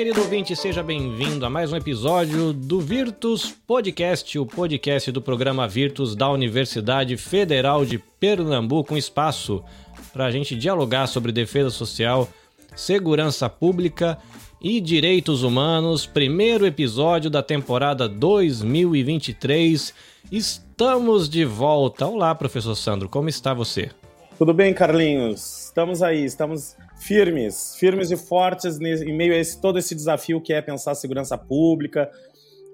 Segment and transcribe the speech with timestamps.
[0.00, 5.68] querido ouvinte, seja bem-vindo a mais um episódio do Virtus Podcast, o podcast do programa
[5.68, 9.62] Virtus da Universidade Federal de Pernambuco, um espaço
[10.10, 12.26] para a gente dialogar sobre defesa social,
[12.74, 14.16] segurança pública
[14.58, 16.06] e direitos humanos.
[16.06, 19.92] Primeiro episódio da temporada 2023.
[20.32, 22.06] Estamos de volta.
[22.06, 23.90] Olá, professor Sandro, como está você?
[24.38, 25.66] Tudo bem, Carlinhos?
[25.66, 30.52] Estamos aí, estamos firmes, firmes e fortes em meio a esse, todo esse desafio que
[30.52, 32.10] é pensar segurança pública,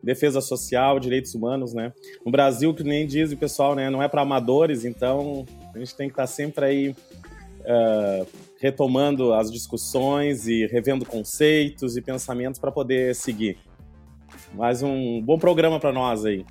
[0.03, 1.93] defesa social, direitos humanos, né?
[2.25, 5.95] No Brasil, que nem diz o pessoal, né, não é para amadores, então a gente
[5.95, 8.27] tem que estar tá sempre aí uh,
[8.61, 13.57] retomando as discussões e revendo conceitos e pensamentos para poder seguir.
[14.55, 16.45] Mais um bom programa para nós aí.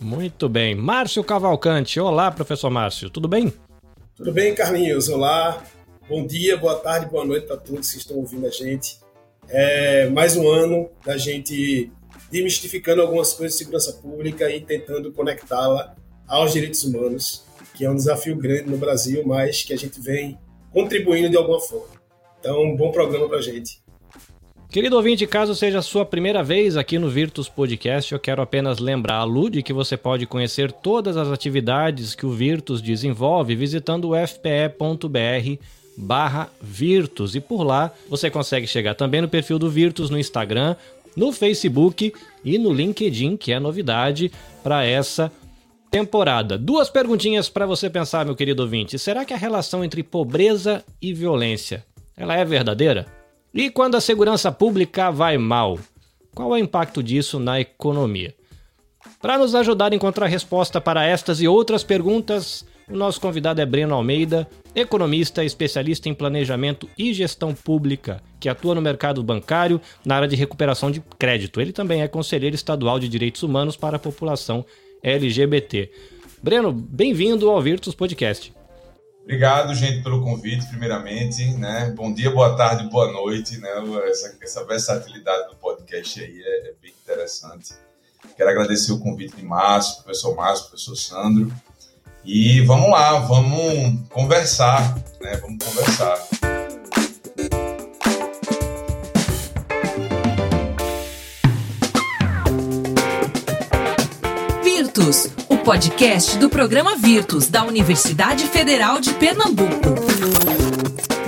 [0.00, 0.74] Muito bem.
[0.74, 2.00] Márcio Cavalcante.
[2.00, 3.10] Olá, professor Márcio.
[3.10, 3.52] Tudo bem?
[4.16, 5.10] Tudo bem, Carlinhos?
[5.10, 5.62] Olá.
[6.10, 8.98] Bom dia, boa tarde, boa noite para todos que estão ouvindo a gente.
[9.48, 11.88] É mais um ano da gente
[12.32, 15.94] demistificando algumas coisas de segurança pública e tentando conectá-la
[16.26, 17.44] aos direitos humanos,
[17.76, 20.36] que é um desafio grande no Brasil, mas que a gente vem
[20.72, 21.94] contribuindo de alguma forma.
[22.40, 23.80] Então, um bom programa para a gente.
[24.68, 28.80] Querido ouvinte, caso seja a sua primeira vez aqui no Virtus Podcast, eu quero apenas
[28.80, 34.26] lembrá-lo de que você pode conhecer todas as atividades que o Virtus desenvolve visitando o
[34.26, 35.60] fpe.br
[36.00, 37.34] barra Virtus.
[37.34, 40.74] E por lá você consegue chegar também no perfil do Virtus no Instagram,
[41.16, 42.12] no Facebook
[42.44, 45.30] e no LinkedIn, que é novidade para essa
[45.90, 46.56] temporada.
[46.56, 48.98] Duas perguntinhas para você pensar, meu querido ouvinte.
[48.98, 51.84] Será que a relação entre pobreza e violência
[52.16, 53.06] ela é verdadeira?
[53.52, 55.78] E quando a segurança pública vai mal,
[56.34, 58.34] qual é o impacto disso na economia?
[59.20, 63.66] Para nos ajudar a encontrar resposta para estas e outras perguntas, o nosso convidado é
[63.66, 70.16] Breno Almeida, economista, especialista em planejamento e gestão pública, que atua no mercado bancário na
[70.16, 71.60] área de recuperação de crédito.
[71.60, 74.64] Ele também é conselheiro estadual de direitos humanos para a população
[75.02, 75.90] LGBT.
[76.42, 78.52] Breno, bem-vindo ao Virtus Podcast.
[79.22, 81.44] Obrigado, gente, pelo convite, primeiramente.
[81.54, 81.92] Né?
[81.96, 83.58] Bom dia, boa tarde, boa noite.
[83.58, 83.68] Né?
[84.08, 87.74] Essa, essa versatilidade do podcast aí é, é, bem interessante.
[88.36, 91.52] Quero agradecer o convite de Márcio, professor Márcio, professor Sandro.
[92.24, 95.36] E vamos lá, vamos conversar, né?
[95.36, 96.28] Vamos conversar.
[104.62, 109.94] Virtus, o podcast do programa Virtus da Universidade Federal de Pernambuco.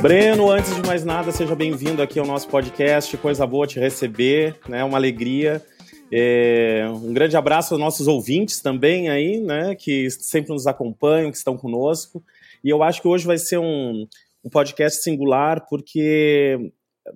[0.01, 3.17] Breno, antes de mais nada, seja bem-vindo aqui ao nosso podcast.
[3.17, 4.83] Coisa boa te receber, né?
[4.83, 5.65] Uma alegria.
[6.15, 9.75] É, um grande abraço aos nossos ouvintes também aí, né?
[9.75, 12.23] Que sempre nos acompanham, que estão conosco.
[12.63, 14.07] E eu acho que hoje vai ser um,
[14.45, 16.71] um podcast singular, porque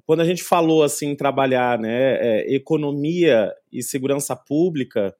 [0.06, 5.14] quando a gente falou assim trabalhar né, é, economia e segurança pública,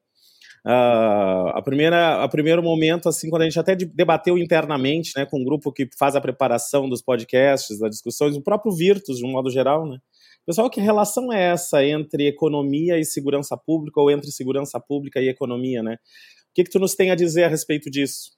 [0.67, 5.39] Uh, a primeira, a primeiro momento, assim, quando a gente até debateu internamente, né, com
[5.39, 9.31] um grupo que faz a preparação dos podcasts, das discussões, o próprio Virtus, de um
[9.31, 9.99] modo geral, né,
[10.47, 15.29] pessoal, que relação é essa entre economia e segurança pública ou entre segurança pública e
[15.29, 15.95] economia, né?
[15.95, 18.31] O que, que tu nos tem a dizer a respeito disso?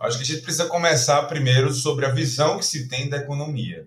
[0.00, 3.86] Acho que a gente precisa começar primeiro sobre a visão que se tem da economia.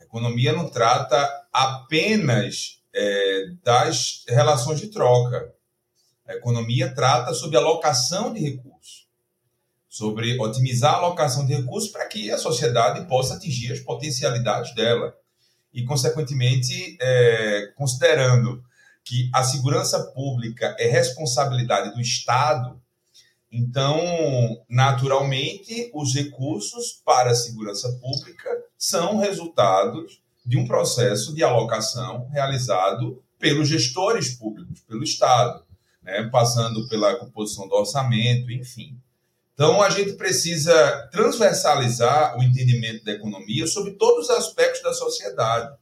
[0.00, 5.54] A economia não trata apenas é, das relações de troca
[6.28, 9.08] a economia trata sobre alocação de recursos,
[9.88, 15.16] sobre otimizar a alocação de recursos para que a sociedade possa atingir as potencialidades dela.
[15.72, 18.62] E, consequentemente, é, considerando
[19.04, 22.80] que a segurança pública é responsabilidade do Estado,
[23.50, 23.98] então,
[24.68, 33.22] naturalmente, os recursos para a segurança pública são resultados de um processo de alocação realizado
[33.38, 35.64] pelos gestores públicos, pelo Estado
[36.08, 38.98] né, passando pela composição do orçamento, enfim.
[39.58, 45.76] Então, a gente precisa transversalizar o entendimento da economia sobre todos os aspectos da sociedade.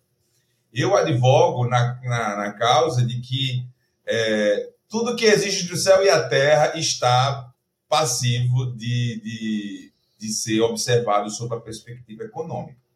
[0.72, 3.66] Eu advogo na, na, na causa de que
[4.06, 7.52] é, tudo que existe do céu e a terra está
[7.86, 12.86] passivo de, de, de ser observado sob a perspectiva econômica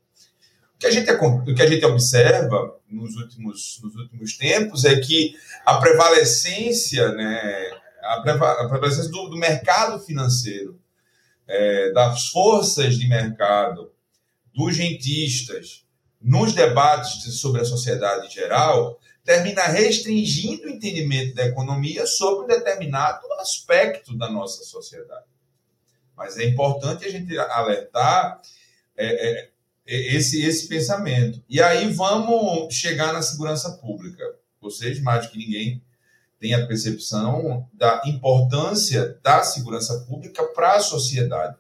[0.81, 5.37] que a gente, o que a gente observa nos últimos, nos últimos tempos é que
[5.67, 7.71] a prevalecência, né,
[8.02, 10.81] a, prevalecência do, do mercado financeiro,
[11.47, 13.93] é, das forças de mercado,
[14.55, 15.85] dos rentistas,
[16.20, 22.49] nos debates sobre a sociedade em geral, termina restringindo o entendimento da economia sobre um
[22.49, 25.26] determinado aspecto da nossa sociedade.
[26.17, 28.41] Mas é importante a gente alertar
[28.96, 29.50] é, é,
[29.87, 31.43] esse, esse pensamento.
[31.49, 34.23] E aí vamos chegar na segurança pública.
[34.61, 35.82] Vocês, mais do que ninguém,
[36.40, 41.54] têm a percepção da importância da segurança pública para a sociedade.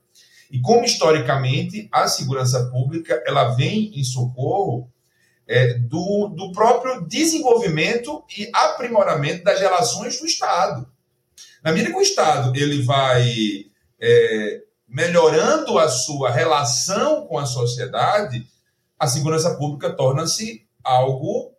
[0.50, 4.90] E como historicamente a segurança pública ela vem em socorro
[5.46, 10.88] é, do, do próprio desenvolvimento e aprimoramento das relações do Estado.
[11.62, 13.66] Na medida que o Estado ele vai
[14.00, 18.46] é, melhorando a sua relação com a sociedade,
[18.98, 21.52] a segurança pública torna-se algo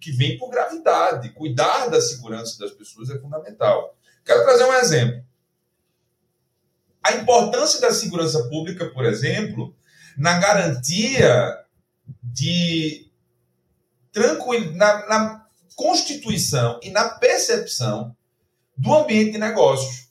[0.00, 1.30] que vem por gravidade.
[1.30, 3.96] Cuidar da segurança das pessoas é fundamental.
[4.24, 5.24] Quero trazer um exemplo.
[7.02, 9.74] A importância da segurança pública, por exemplo,
[10.16, 11.64] na garantia
[12.22, 13.10] de
[14.12, 18.16] tranquilo, na, na constituição e na percepção
[18.76, 20.08] do ambiente de negócios.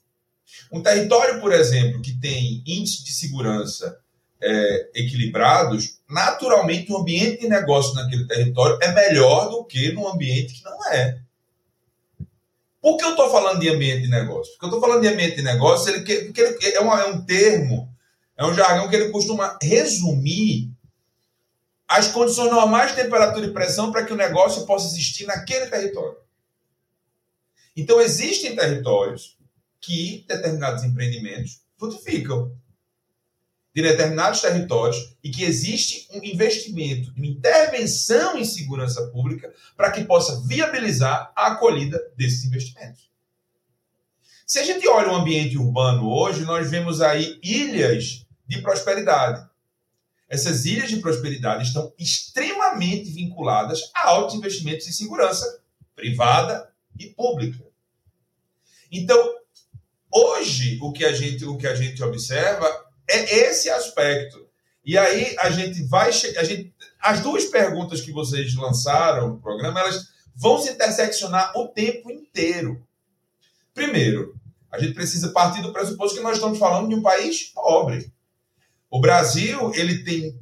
[0.72, 4.00] Um território, por exemplo, que tem índices de segurança
[4.42, 10.54] é, equilibrados, naturalmente o ambiente de negócio naquele território é melhor do que no ambiente
[10.54, 11.20] que não é.
[12.82, 14.54] Por que eu estou falando de ambiente de negócio?
[14.54, 17.26] Porque eu estou falando de ambiente de negócio ele, porque ele, é, uma, é um
[17.26, 17.94] termo,
[18.38, 20.72] é um jargão que ele costuma resumir
[21.88, 26.18] as condições normais de temperatura e pressão para que o negócio possa existir naquele território.
[27.76, 29.38] Então, existem territórios
[29.80, 32.52] que determinados empreendimentos frutificam
[33.78, 40.04] de determinados territórios e que existe um investimento, uma intervenção em segurança pública para que
[40.04, 43.12] possa viabilizar a acolhida desses investimentos.
[44.48, 49.48] Se a gente olha o ambiente urbano hoje, nós vemos aí ilhas de prosperidade.
[50.28, 55.62] Essas ilhas de prosperidade estão extremamente vinculadas a altos investimentos em segurança
[55.96, 56.68] privada
[57.00, 57.64] e pública.
[58.92, 59.36] Então,
[60.12, 64.48] hoje o que a gente o que a gente observa é esse aspecto.
[64.86, 69.80] E aí a gente vai a gente as duas perguntas que vocês lançaram no programa,
[69.80, 72.86] elas vão se interseccionar o tempo inteiro.
[73.74, 74.36] Primeiro,
[74.72, 78.12] a gente precisa partir do pressuposto que nós estamos falando de um país pobre.
[78.90, 80.40] O Brasil ele tem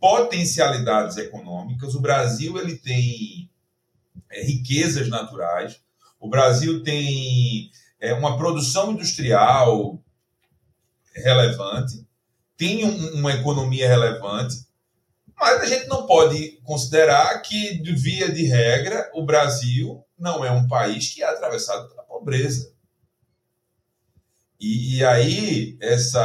[0.00, 3.50] potencialidades econômicas, o Brasil ele tem
[4.30, 5.80] é, riquezas naturais,
[6.20, 7.70] o Brasil tem
[8.00, 10.02] é, uma produção industrial
[11.22, 12.06] relevante,
[12.56, 14.56] tem um, uma economia relevante,
[15.38, 20.50] mas a gente não pode considerar que, de via de regra, o Brasil não é
[20.50, 22.72] um país que é atravessado pela pobreza.
[24.58, 26.20] E, e aí, essa.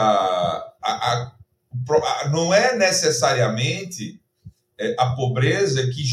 [0.82, 1.36] A, a,
[2.32, 4.20] não é necessariamente
[4.80, 6.04] é, a pobreza que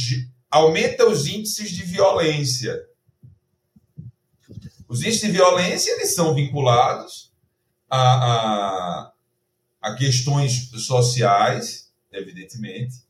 [0.50, 2.78] aumenta os índices de violência.
[4.88, 7.29] Os índices de violência eles são vinculados
[7.90, 9.12] a, a,
[9.82, 13.02] a questões sociais, evidentemente,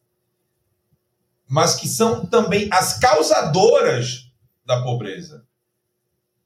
[1.47, 4.31] mas que são também as causadoras
[4.65, 5.45] da pobreza.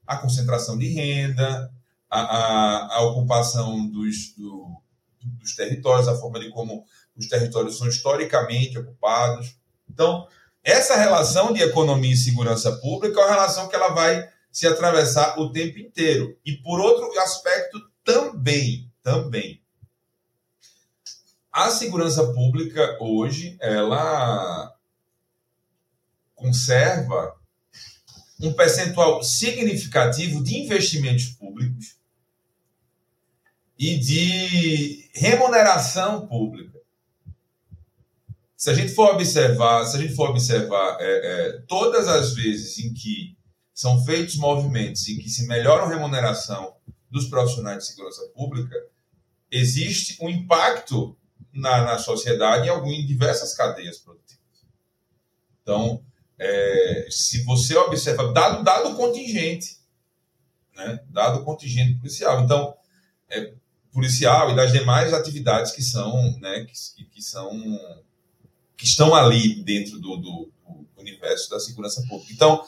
[0.06, 1.72] A concentração de renda,
[2.10, 4.80] a, a, a ocupação dos, do,
[5.22, 6.84] dos territórios, a forma de como
[7.16, 9.56] os territórios são historicamente ocupados.
[9.88, 10.26] Então,
[10.62, 15.38] essa relação de economia e segurança pública é uma relação que ela vai se atravessar
[15.38, 16.36] o tempo inteiro.
[16.44, 19.60] E por outro aspecto também, também.
[21.50, 24.72] A segurança pública hoje, ela
[26.34, 27.34] conserva
[28.40, 31.96] um percentual significativo de investimentos públicos
[33.78, 36.78] e de remuneração pública.
[38.56, 42.78] Se a gente for observar, se a gente for observar é, é, todas as vezes
[42.78, 43.36] em que
[43.72, 46.74] são feitos movimentos em que se melhora a remuneração
[47.14, 48.74] dos profissionais de segurança pública,
[49.48, 51.16] existe um impacto
[51.52, 54.42] na, na sociedade em, algum, em diversas cadeias produtivas.
[55.62, 56.04] Então,
[56.36, 59.78] é, se você observa, dado, dado o contingente,
[60.74, 62.42] né, dado o contingente policial.
[62.42, 62.76] Então,
[63.30, 63.54] é,
[63.92, 67.48] policial e das demais atividades que são, né, que, que são,
[68.76, 72.32] que estão ali dentro do, do, do universo da segurança pública.
[72.32, 72.66] Então,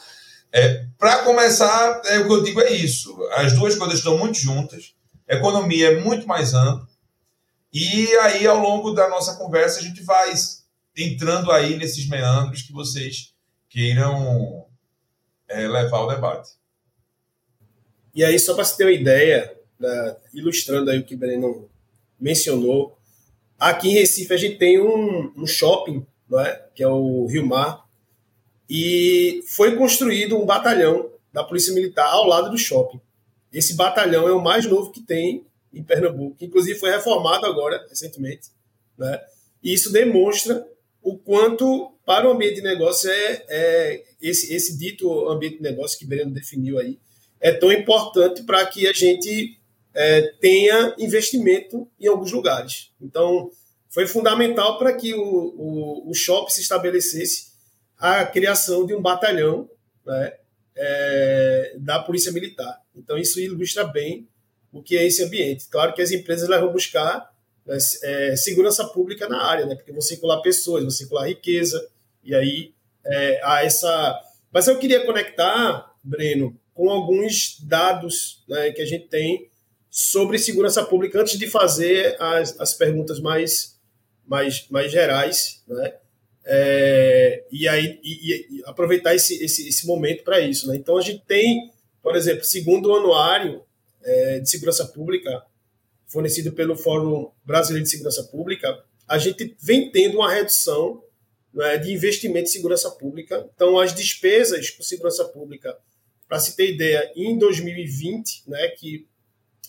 [0.51, 4.37] é, para começar, é, o que eu digo é isso: as duas coisas estão muito
[4.37, 4.95] juntas,
[5.29, 6.87] a economia é muito mais ampla,
[7.73, 10.33] e aí, ao longo da nossa conversa, a gente vai
[10.95, 13.33] entrando aí nesses meandros que vocês
[13.69, 14.65] queiram
[15.47, 16.51] é, levar ao debate.
[18.15, 21.69] E aí, só para você ter uma ideia, né, ilustrando aí o que o Breno
[22.19, 22.97] mencionou,
[23.59, 26.55] aqui em Recife a gente tem um, um shopping, não é?
[26.73, 27.86] que é o Rio Mar,
[28.69, 32.99] e foi construído um batalhão da Polícia Militar ao lado do shopping.
[33.53, 37.85] Esse batalhão é o mais novo que tem em Pernambuco, que inclusive foi reformado agora,
[37.89, 38.49] recentemente.
[38.97, 39.21] Né?
[39.63, 40.67] E isso demonstra
[41.01, 45.97] o quanto, para o ambiente de negócio, é, é esse, esse dito ambiente de negócio
[45.97, 46.99] que Breno definiu aí,
[47.39, 49.57] é tão importante para que a gente
[49.93, 52.91] é, tenha investimento em alguns lugares.
[52.99, 53.51] Então,
[53.89, 57.51] foi fundamental para que o, o, o shopping se estabelecesse
[57.97, 59.69] a criação de um batalhão
[60.05, 60.33] né,
[60.75, 62.81] é, da Polícia Militar.
[62.95, 64.27] Então, isso ilustra bem
[64.71, 65.67] o que é esse ambiente.
[65.69, 67.33] Claro que as empresas vão buscar
[67.65, 71.87] né, é, segurança pública na área, né, porque vão circular pessoas, vão circular riqueza,
[72.23, 72.73] e aí
[73.05, 74.21] é, há essa.
[74.51, 79.49] Mas eu queria conectar, Breno, com alguns dados né, que a gente tem
[79.89, 83.79] sobre segurança pública antes de fazer as, as perguntas mais,
[84.25, 85.95] mais, mais gerais, né?
[86.49, 90.65] É, e aí e, e aproveitar esse, esse, esse momento para isso.
[90.67, 90.77] Né?
[90.77, 93.63] Então a gente tem, por exemplo, segundo o anuário
[94.01, 95.43] é, de segurança pública
[96.07, 101.03] fornecido pelo Fórum Brasileiro de Segurança Pública, a gente vem tendo uma redução
[101.53, 103.45] né, de investimento em segurança pública.
[103.53, 105.77] Então as despesas com segurança pública
[106.29, 109.05] para se ter ideia, em 2020, né, que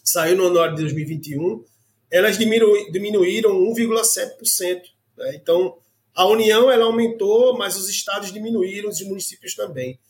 [0.05, 1.65] saiu no anuário de 2021,
[2.11, 4.83] elas diminu diminuíram 1,7%.
[5.17, 5.35] Né?
[5.35, 5.79] Então,
[6.19, 10.01] a União ela aumentou, mas os estados diminuíram, os municípios também.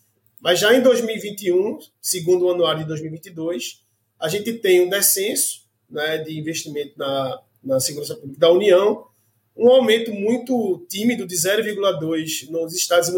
[0.40, 3.84] Mas já em 2021, segundo o anuário de 2022,
[4.18, 9.06] a gente tem um descenso né, de investimento na, na segurança pública da União,
[9.54, 13.10] um aumento muito tímido de 0,2 nos estados,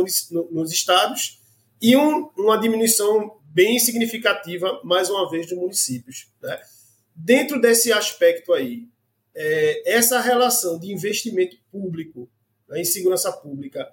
[0.50, 1.40] nos estados
[1.80, 6.26] e um, uma diminuição bem significativa, mais uma vez, dos municípios.
[6.42, 6.61] Né?
[7.14, 8.88] Dentro desse aspecto aí,
[9.32, 12.28] é, essa relação de investimento público
[12.71, 13.93] né, em segurança pública,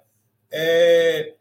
[0.50, 1.34] é,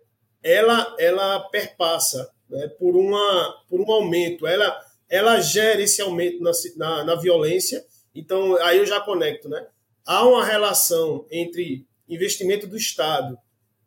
[0.44, 4.78] ela, ela perpassa né, por, uma, por um aumento, ela,
[5.10, 7.86] ela gera esse aumento na, na, na violência.
[8.14, 9.66] Então, aí eu já conecto, né?
[10.06, 13.38] Há uma relação entre investimento do Estado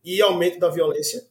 [0.04, 1.28] e aumento da violência?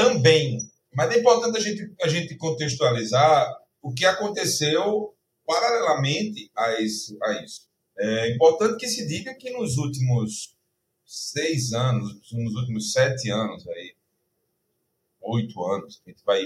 [0.00, 0.58] também.
[0.94, 3.46] Mas é importante a gente, a gente contextualizar
[3.82, 5.14] o que aconteceu
[5.46, 7.18] paralelamente a isso.
[7.22, 7.68] A isso.
[7.98, 10.56] É importante que se diga que nos últimos
[11.12, 13.94] seis anos, nos últimos sete anos, aí,
[15.22, 16.42] oito anos, a gente vai.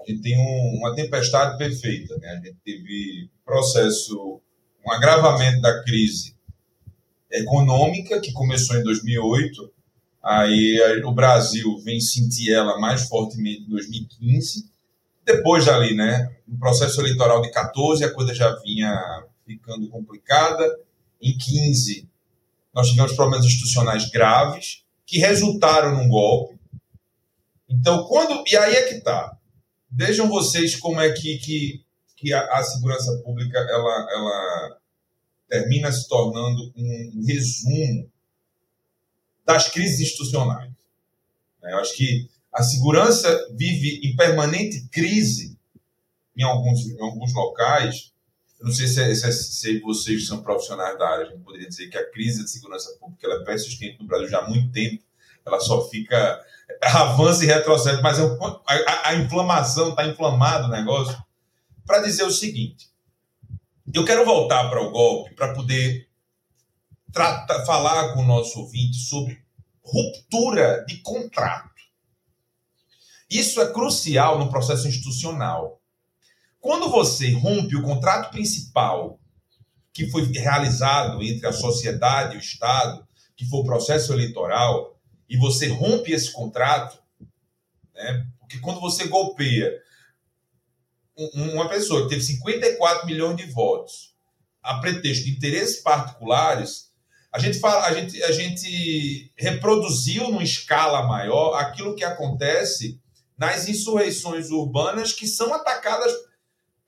[0.00, 2.16] A gente tem um, uma tempestade perfeita.
[2.18, 2.28] Né?
[2.28, 4.40] A gente teve processo,
[4.86, 6.34] um agravamento da crise
[7.30, 9.70] econômica, que começou em 2008,
[10.22, 14.68] Aí o Brasil vem sentir ela mais fortemente em 2015.
[15.24, 20.78] Depois dali, né, no processo eleitoral de 14, a coisa já vinha ficando complicada.
[21.22, 22.08] Em 15,
[22.72, 26.58] nós tivemos problemas institucionais graves que resultaram num golpe.
[27.68, 28.44] Então, quando.
[28.46, 29.36] E aí é que tá.
[29.90, 31.84] Vejam vocês como é que, que,
[32.16, 34.78] que a, a segurança pública ela, ela
[35.48, 38.08] termina se tornando um resumo
[39.44, 40.70] das crises institucionais.
[41.62, 45.58] Eu acho que a segurança vive em permanente crise
[46.36, 48.09] em alguns, em alguns locais.
[48.60, 51.68] Não sei se, é, se, é, se, vocês são profissionais da área, a gente poderia
[51.68, 54.70] dizer que a crise de segurança pública ela é persistente no Brasil já há muito
[54.70, 55.02] tempo,
[55.46, 56.44] ela só fica
[56.82, 58.22] avança e retrocede, mas é
[58.66, 61.16] a, a inflamação está inflamado o negócio.
[61.86, 62.90] Para dizer o seguinte,
[63.92, 66.08] eu quero voltar para o golpe para poder
[67.66, 69.42] falar com o nosso ouvinte sobre
[69.82, 71.70] ruptura de contrato.
[73.28, 75.79] Isso é crucial no processo institucional.
[76.60, 79.18] Quando você rompe o contrato principal
[79.92, 84.98] que foi realizado entre a sociedade e o Estado, que foi o processo eleitoral,
[85.28, 86.98] e você rompe esse contrato,
[87.94, 88.26] né?
[88.40, 89.72] porque quando você golpeia
[91.34, 94.14] uma pessoa que teve 54 milhões de votos
[94.62, 96.90] a pretexto de interesses particulares,
[97.32, 103.00] a gente, fala, a, gente, a gente reproduziu numa escala maior aquilo que acontece
[103.38, 106.12] nas insurreições urbanas que são atacadas,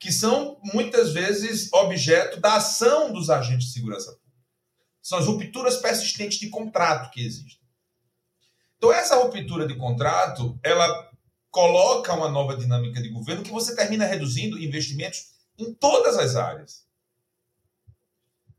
[0.03, 4.37] que são muitas vezes objeto da ação dos agentes de segurança pública.
[5.01, 7.65] São as rupturas persistentes de contrato que existem.
[8.75, 11.09] Então, essa ruptura de contrato, ela
[11.49, 15.23] coloca uma nova dinâmica de governo que você termina reduzindo investimentos
[15.57, 16.83] em todas as áreas.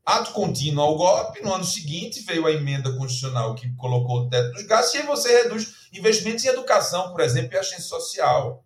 [0.03, 4.51] Ato contínuo ao golpe, no ano seguinte veio a emenda constitucional que colocou o teto
[4.51, 8.64] dos gastos, e aí você reduz investimentos em educação, por exemplo, e assistência social.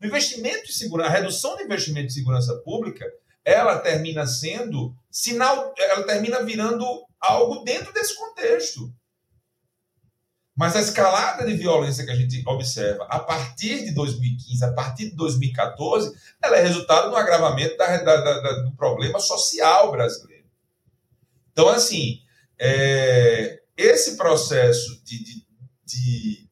[0.00, 3.04] O investimento em segurança, a redução do investimento em segurança pública,
[3.44, 6.84] ela termina sendo sinal, ela termina virando
[7.20, 8.92] algo dentro desse contexto.
[10.58, 15.10] Mas a escalada de violência que a gente observa a partir de 2015, a partir
[15.10, 16.12] de 2014,
[16.42, 20.48] ela é resultado do agravamento da, da, da, do problema social brasileiro.
[21.52, 22.22] Então, assim,
[22.58, 25.46] é, esse processo de, de,
[25.84, 26.47] de,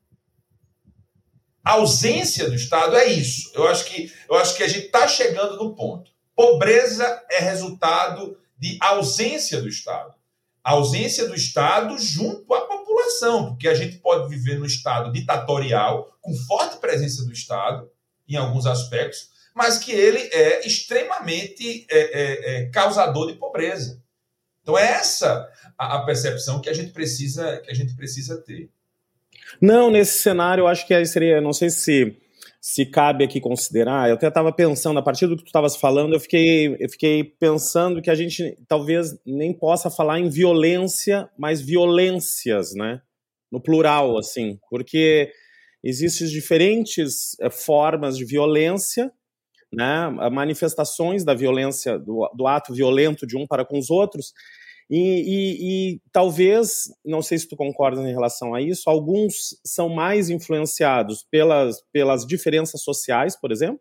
[1.73, 3.51] ausência do Estado é isso.
[3.55, 6.11] Eu acho que, eu acho que a gente está chegando no ponto.
[6.35, 10.15] Pobreza é resultado de ausência do Estado.
[10.63, 16.17] A ausência do Estado junto à população, porque a gente pode viver no Estado ditatorial,
[16.21, 17.91] com forte presença do Estado,
[18.29, 24.03] em alguns aspectos, mas que ele é extremamente é, é, é, causador de pobreza.
[24.61, 28.69] Então, é essa a, a, percepção que a gente precisa que a gente precisa ter.
[29.61, 32.17] Não, nesse cenário, eu acho que aí seria, não sei se
[32.69, 36.15] se cabe aqui considerar, eu até estava pensando, a partir do que tu estavas falando,
[36.15, 41.61] eu fiquei, eu fiquei pensando que a gente talvez nem possa falar em violência, mas
[41.61, 43.01] violências, né?
[43.53, 45.31] No plural, assim, porque
[45.81, 49.13] existem diferentes eh, formas de violência,
[49.73, 50.11] né?
[50.33, 54.33] Manifestações da violência, do, do ato violento de um para com os outros,
[54.89, 59.89] e, e, e, talvez, não sei se tu concordas em relação a isso, alguns são
[59.89, 63.81] mais influenciados pelas, pelas diferenças sociais, por exemplo,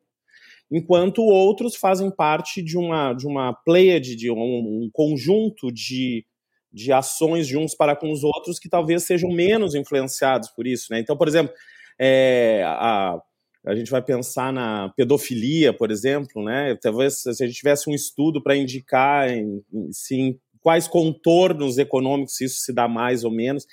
[0.72, 6.26] enquanto outros fazem parte de uma, de uma pleiade, de um, um conjunto de,
[6.74, 10.88] de ações de uns para com os outros que talvez sejam menos influenciados por isso.
[10.92, 11.00] Né?
[11.00, 11.54] Então, por exemplo,
[12.00, 13.22] é, a,
[13.66, 16.78] a gente vai pensar na pedofilia, por exemplo, né?
[16.82, 22.42] Talvez se a gente tivesse um estudo para indicar em, em, se quais contornos econômicos
[22.42, 23.68] isso se dá mais ou menos,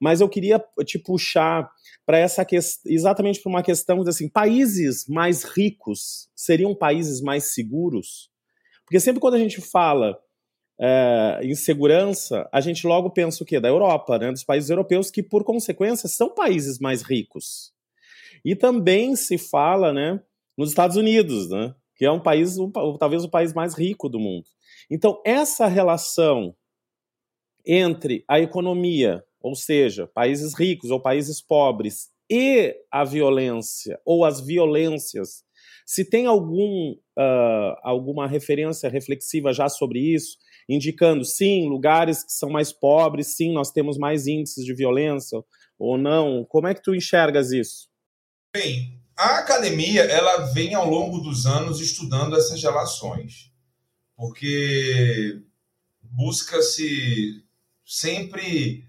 [0.00, 1.70] mas eu queria te puxar
[2.06, 8.30] para essa questão, exatamente para uma questão assim, países mais ricos seriam países mais seguros?
[8.86, 10.18] Porque sempre quando a gente fala
[10.80, 13.60] é, em segurança, a gente logo pensa o quê?
[13.60, 14.32] Da Europa, né?
[14.32, 17.74] dos países europeus, que por consequência são países mais ricos.
[18.42, 20.18] E também se fala né,
[20.56, 21.74] nos Estados Unidos, né?
[21.98, 24.46] Que é um país, um, talvez o país mais rico do mundo.
[24.88, 26.54] Então, essa relação
[27.66, 34.40] entre a economia, ou seja, países ricos ou países pobres, e a violência ou as
[34.40, 35.42] violências,
[35.84, 40.36] se tem algum, uh, alguma referência reflexiva já sobre isso,
[40.68, 45.42] indicando sim, lugares que são mais pobres, sim, nós temos mais índices de violência
[45.76, 47.88] ou não, como é que tu enxergas isso?
[48.54, 53.48] Bem, a academia ela vem ao longo dos anos estudando essas relações
[54.18, 55.40] porque
[56.02, 57.44] busca-se
[57.86, 58.84] sempre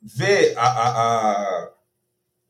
[0.00, 1.70] ver a, a, a,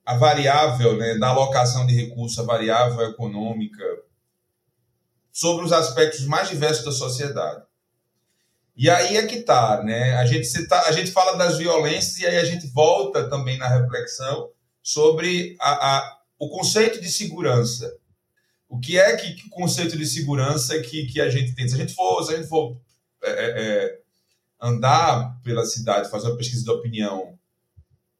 [0.06, 3.82] a, variável né, da alocação de recursos, a variável econômica,
[5.32, 7.64] sobre os aspectos mais diversos da sociedade.
[8.76, 10.14] E aí é que está, né?
[10.16, 13.66] A gente, cita, a gente fala das violências e aí a gente volta também na
[13.66, 17.92] reflexão sobre a, a, o conceito de segurança
[18.68, 21.68] o que é que, que conceito de segurança que, que a gente tem?
[21.68, 22.76] Se a gente for, se a gente for
[23.22, 23.98] é, é, é,
[24.60, 27.38] andar pela cidade, fazer uma pesquisa de opinião,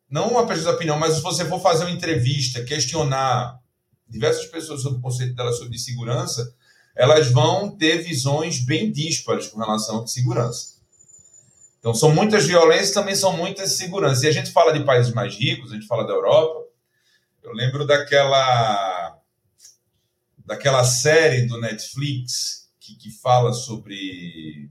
[0.08, 3.60] não uma pesquisa de opinião, mas se você for fazer uma entrevista, questionar
[4.08, 6.54] diversas pessoas sobre o conceito dela sobre segurança,
[6.94, 10.76] elas vão ter visões bem díspares com relação à segurança.
[11.80, 14.22] Então, são muitas violências também são muitas seguranças.
[14.22, 16.65] E a gente fala de países mais ricos, a gente fala da Europa.
[17.46, 19.16] Eu lembro daquela
[20.44, 24.68] daquela série do Netflix que, que fala sobre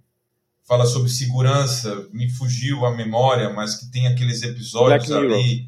[0.68, 5.68] fala sobre segurança, me fugiu a memória, mas que tem aqueles episódios Black ali.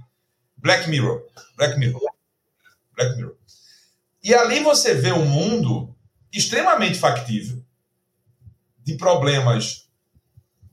[0.58, 1.24] Black Mirror.
[1.56, 2.02] Black Mirror.
[2.94, 3.38] Black Mirror.
[4.22, 5.96] E ali você vê um mundo
[6.34, 7.64] extremamente factível
[8.84, 9.88] de problemas,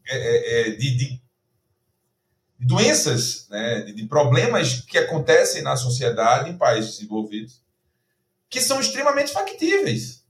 [0.09, 1.23] é, é, é de,
[2.59, 7.65] de, doenças, né, de, de problemas que acontecem na sociedade em países desenvolvidos
[8.55, 10.23] que são extremamente factíveis.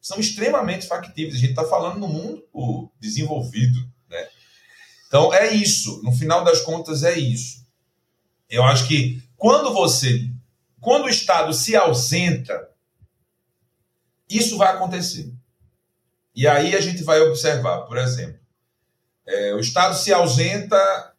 [0.00, 1.34] São extremamente factíveis.
[1.34, 2.42] A gente está falando no mundo
[2.98, 3.78] desenvolvido.
[4.08, 4.28] Né?
[5.06, 6.02] Então, é isso.
[6.02, 7.66] No final das contas, é isso.
[8.48, 10.30] Eu acho que quando você.
[10.80, 12.70] Quando o Estado se ausenta,
[14.26, 15.30] isso vai acontecer.
[16.34, 18.40] E aí a gente vai observar, por exemplo,
[19.26, 21.14] é, o Estado se ausenta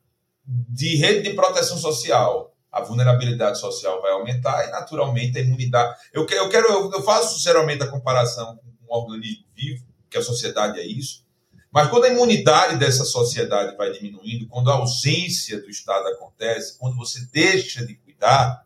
[0.46, 5.96] de rede de proteção social, a vulnerabilidade social vai aumentar e, naturalmente, a imunidade.
[6.12, 10.24] Eu, eu quero, eu, eu faço geralmente a comparação com um organismo vivo, que a
[10.24, 11.24] sociedade é isso.
[11.72, 16.96] Mas quando a imunidade dessa sociedade vai diminuindo, quando a ausência do Estado acontece, quando
[16.96, 18.64] você deixa de cuidar,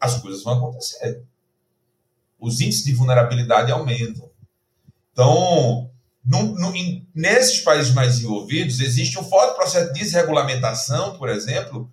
[0.00, 1.22] as coisas vão acontecer.
[2.40, 4.30] Os índices de vulnerabilidade aumentam.
[5.12, 5.91] Então,
[7.14, 11.90] nesses países mais desenvolvidos, existe um forte processo de desregulamentação, por exemplo,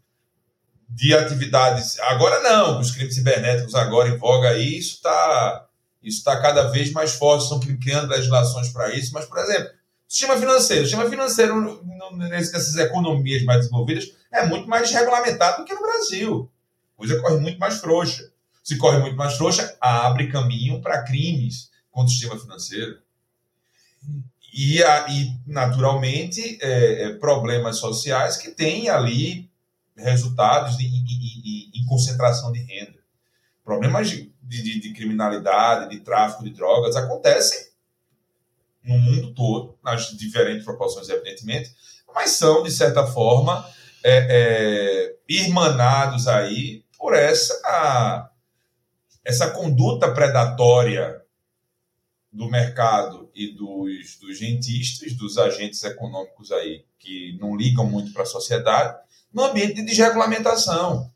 [0.88, 2.00] de atividades.
[2.02, 5.66] Agora não, os crimes cibernéticos agora em voga aí, isso está
[6.02, 9.14] isso tá cada vez mais forte, estão criando legislações para isso.
[9.14, 9.70] Mas, por exemplo,
[10.10, 10.82] Sistema financeiro.
[10.82, 11.86] O sistema financeiro,
[12.18, 16.52] nessas economias mais desenvolvidas, é muito mais regulamentado do que no Brasil.
[16.96, 18.32] A coisa corre muito mais frouxa.
[18.64, 22.98] Se corre muito mais frouxa, abre caminho para crimes contra o sistema financeiro.
[24.54, 29.50] E, e naturalmente, é, é, problemas sociais que têm ali
[29.96, 33.00] resultados em concentração de renda.
[33.64, 37.70] Problemas de, de, de, criminalidade, de tráfico de drogas acontecem
[38.84, 41.76] no mundo todo, nas diferentes proporções, evidentemente,
[42.14, 43.64] mas são, de certa forma,
[44.04, 48.32] é, é, irmanados aí por essa,
[49.24, 51.19] essa conduta predatória
[52.32, 58.24] do mercado e dos, dos rentistas, dos agentes econômicos aí que não ligam muito para
[58.24, 58.98] a sociedade,
[59.34, 61.12] no ambiente de desregulamentação.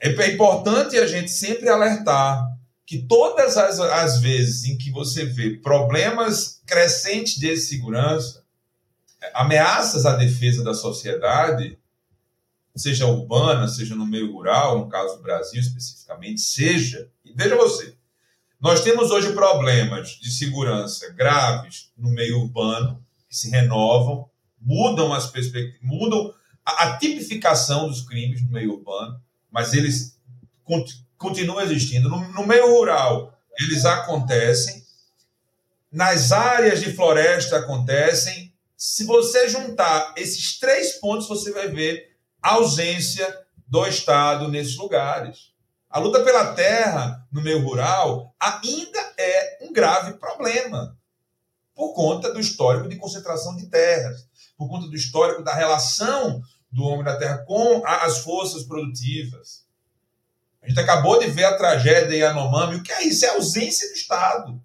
[0.00, 2.54] É, é importante a gente sempre alertar
[2.86, 8.44] que todas as, as vezes em que você vê problemas crescentes de segurança,
[9.32, 11.78] ameaças à defesa da sociedade,
[12.76, 17.96] seja urbana, seja no meio rural, no caso do Brasil especificamente, seja, e veja você,
[18.64, 24.26] nós temos hoje problemas de segurança graves no meio urbano, que se renovam,
[24.58, 26.32] mudam as perspectivas, mudam
[26.64, 30.18] a, a tipificação dos crimes no meio urbano, mas eles
[31.18, 32.08] continuam existindo.
[32.08, 34.82] No, no meio rural, eles acontecem.
[35.92, 38.50] Nas áreas de floresta acontecem.
[38.78, 45.52] Se você juntar esses três pontos, você vai ver a ausência do Estado nesses lugares.
[45.94, 50.98] A luta pela terra no meio rural ainda é um grave problema,
[51.72, 54.26] por conta do histórico de concentração de terras,
[54.58, 59.64] por conta do histórico da relação do homem da terra com as forças produtivas.
[60.60, 62.74] A gente acabou de ver a tragédia Yanomami.
[62.74, 63.24] O que é isso?
[63.24, 64.60] É a ausência do Estado.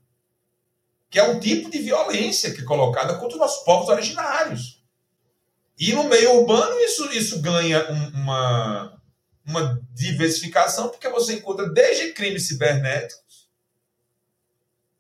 [1.11, 4.83] Que é um tipo de violência que é colocada contra os nossos povos originários.
[5.77, 8.98] E no meio urbano isso, isso ganha um, uma,
[9.49, 13.49] uma diversificação, porque você encontra desde crimes cibernéticos,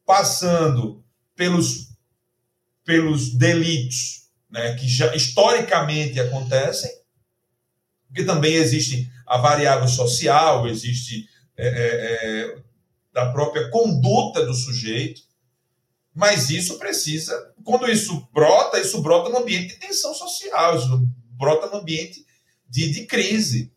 [0.05, 1.03] passando
[1.35, 1.89] pelos,
[2.83, 6.91] pelos delitos né, que já historicamente acontecem,
[8.07, 12.63] porque também existe a variável social, existe é, é, é,
[13.13, 15.21] da própria conduta do sujeito,
[16.11, 21.07] mas isso precisa, quando isso brota, isso brota no ambiente de tensão social, isso
[21.37, 22.25] brota no ambiente
[22.67, 23.71] de, de crise.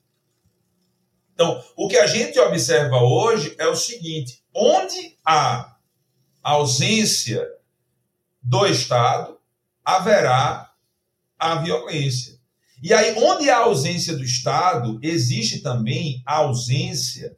[1.34, 5.76] Então, o que a gente observa hoje é o seguinte: onde há
[6.42, 7.48] ausência
[8.42, 9.38] do Estado,
[9.84, 10.72] haverá
[11.38, 12.40] a violência.
[12.82, 17.36] E aí, onde há ausência do Estado, existe também a ausência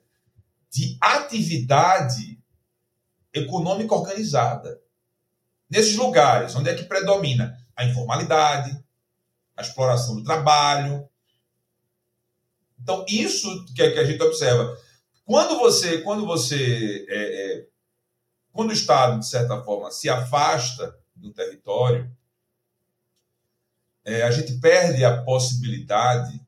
[0.70, 2.38] de atividade
[3.33, 4.80] econômica organizada.
[5.68, 8.83] Nesses lugares, onde é que predomina a informalidade,
[9.57, 11.09] a exploração do trabalho.
[12.85, 14.79] Então, isso que, é que a gente observa.
[15.25, 17.66] Quando você, quando você, é, é,
[18.53, 22.14] quando o Estado, de certa forma, se afasta do território,
[24.05, 26.38] é, a gente perde a possibilidade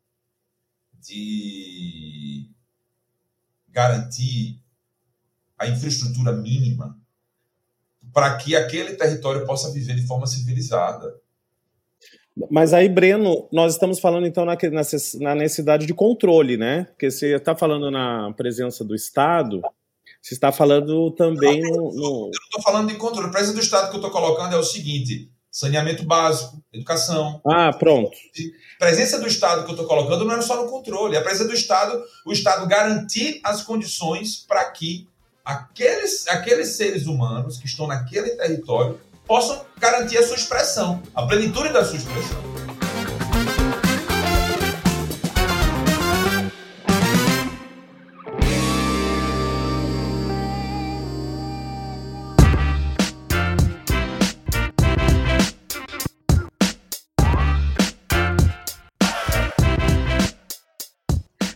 [0.92, 2.50] de
[3.68, 4.62] garantir
[5.56, 7.00] a infraestrutura mínima
[8.12, 11.18] para que aquele território possa viver de forma civilizada.
[12.50, 14.56] Mas aí, Breno, nós estamos falando então na,
[15.20, 16.84] na necessidade de controle, né?
[16.84, 19.62] Porque você está falando na presença do Estado,
[20.20, 21.92] você está falando também não, no, no...
[21.92, 23.28] Eu não estou falando de controle.
[23.28, 27.40] A presença do Estado que eu estou colocando é o seguinte: saneamento básico, educação.
[27.46, 28.10] Ah, pronto.
[28.76, 31.48] A presença do Estado que eu estou colocando não é só no controle, a presença
[31.48, 35.08] do Estado, o Estado garantir as condições para que
[35.42, 41.72] aqueles, aqueles seres humanos que estão naquele território possam garantir a sua expressão, a plenitude
[41.72, 42.56] da sua expressão.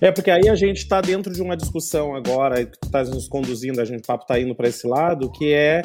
[0.02, 3.28] É, porque aí a gente está dentro de uma discussão agora, que tu está nos
[3.28, 5.82] conduzindo, a gente, o papo está indo para esse lado, que é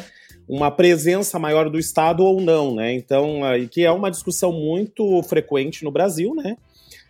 [0.47, 2.93] uma presença maior do Estado ou não, né?
[2.93, 6.57] Então, que é uma discussão muito frequente no Brasil, né?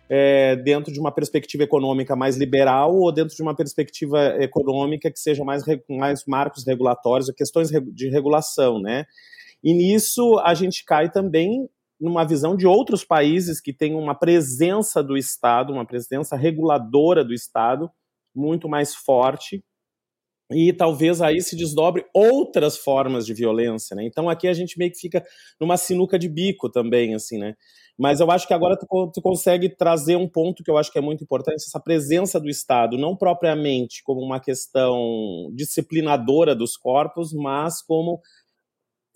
[0.08, 5.18] É, dentro de uma perspectiva econômica mais liberal ou dentro de uma perspectiva econômica que
[5.18, 9.04] seja mais, mais marcos regulatórios, questões de regulação, né?
[9.62, 11.68] E nisso a gente cai também
[12.00, 17.34] numa visão de outros países que têm uma presença do Estado, uma presença reguladora do
[17.34, 17.90] Estado
[18.34, 19.64] muito mais forte
[20.50, 24.04] e talvez aí se desdobre outras formas de violência, né?
[24.04, 25.24] Então aqui a gente meio que fica
[25.60, 27.54] numa sinuca de bico também, assim, né?
[27.98, 30.98] Mas eu acho que agora tu, tu, consegue trazer um ponto que eu acho que
[30.98, 37.32] é muito importante, essa presença do Estado, não propriamente como uma questão disciplinadora dos corpos,
[37.32, 38.20] mas como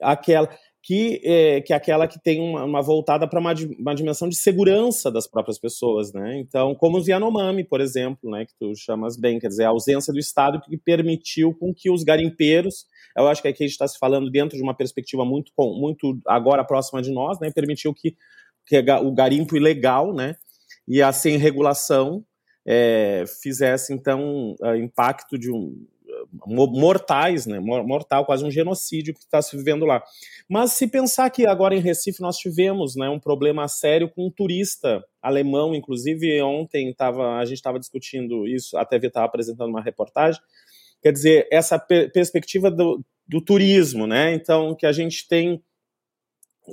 [0.01, 0.49] aquela
[0.83, 4.37] que é, que é aquela que tem uma, uma voltada para uma, uma, dimensão de
[4.37, 6.39] segurança das próprias pessoas, né?
[6.39, 10.13] Então, como os Yanomami, por exemplo, né, que tu chamas bem, quer dizer, a ausência
[10.13, 13.87] do Estado que permitiu com que os garimpeiros, eu acho que aqui a gente está
[13.87, 18.17] se falando dentro de uma perspectiva muito, muito agora próxima de nós, né, permitiu que
[18.67, 20.37] que é o garimpo ilegal, né,
[20.87, 22.25] e a sem regulação
[22.65, 25.75] é, fizesse então impacto de um
[26.47, 30.03] mortais, né, mortal, quase um genocídio que está se vivendo lá.
[30.49, 34.31] Mas se pensar que agora em Recife nós tivemos né, um problema sério com um
[34.31, 39.83] turista alemão, inclusive ontem tava, a gente estava discutindo isso, a TV estava apresentando uma
[39.83, 40.41] reportagem,
[41.03, 45.63] quer dizer, essa per perspectiva do, do turismo, né, então que a gente tem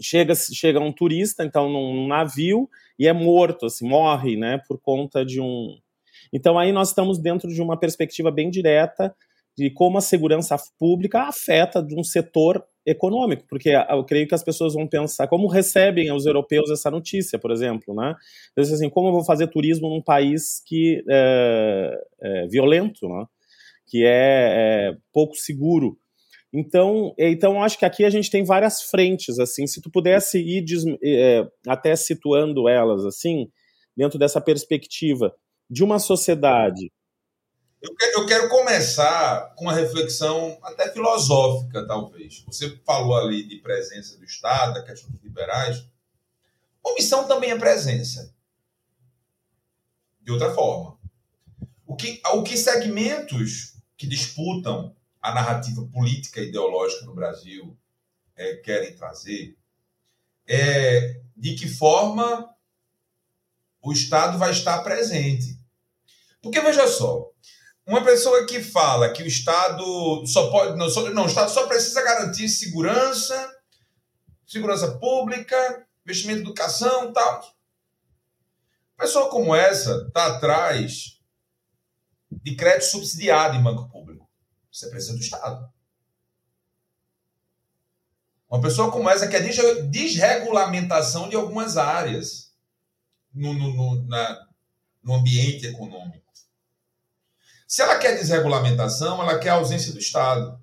[0.02, 4.60] chega chega um turista então num navio e é morto assim morre né?
[4.68, 5.78] Por conta de um
[6.32, 9.16] então aí nós estamos dentro de uma perspectiva bem direta
[9.58, 14.43] de como a segurança pública afeta de um setor econômico, porque eu creio que as
[14.43, 18.15] pessoas vão pensar como recebem os europeus essa notícia, por exemplo, né?
[18.52, 21.91] Então, assim, como eu vou fazer turismo num país que é,
[22.22, 23.26] é violento, né?
[23.88, 25.98] Que é, é pouco seguro.
[26.54, 30.63] Então, então acho que aqui a gente tem várias frentes, assim, se tu pudesse ir
[31.04, 33.50] é, até situando elas, assim,
[33.98, 35.34] dentro dessa perspectiva
[35.70, 36.89] de uma sociedade.
[37.80, 42.44] Eu quero, eu quero começar com uma reflexão até filosófica, talvez.
[42.48, 45.86] Você falou ali de presença do Estado, da questão dos liberais.
[46.84, 48.34] Omissão também é presença.
[50.22, 50.98] De outra forma.
[51.86, 57.78] O que, o que segmentos que disputam a narrativa política e ideológica no Brasil
[58.36, 59.56] é, querem trazer
[60.48, 62.50] é de que forma
[63.82, 65.58] o Estado vai estar presente.
[66.42, 67.32] Porque, veja só,
[67.88, 70.78] uma pessoa que fala que o Estado só pode.
[70.78, 73.56] Não, só, não, o Estado só precisa garantir segurança,
[74.45, 77.56] segurança pública, investimento em educação tal.
[78.97, 81.21] Pessoa como essa está atrás
[82.30, 84.28] de crédito subsidiado em banco público.
[84.69, 85.71] Você precisa do Estado.
[88.50, 89.41] Uma pessoa como essa quer
[89.89, 92.54] desregulamentação de algumas áreas
[93.34, 94.47] no, no, no, na,
[95.04, 96.27] no ambiente econômico.
[97.68, 100.58] Se ela quer desregulamentação, ela quer a ausência do Estado.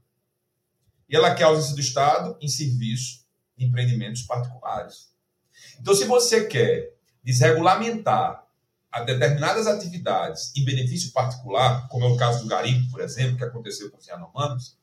[1.07, 5.11] E ela quer a ausência do Estado em serviço de empreendimentos particulares.
[5.79, 8.47] Então, se você quer desregulamentar
[8.90, 13.45] a determinadas atividades em benefício particular, como é o caso do garimpo, por exemplo, que
[13.45, 14.79] aconteceu com os Yanomamis,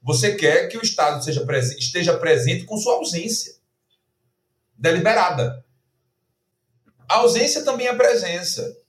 [0.00, 1.44] você quer que o Estado seja
[1.78, 3.56] esteja presente com sua ausência
[4.76, 5.64] deliberada.
[7.08, 8.83] A ausência também é presença.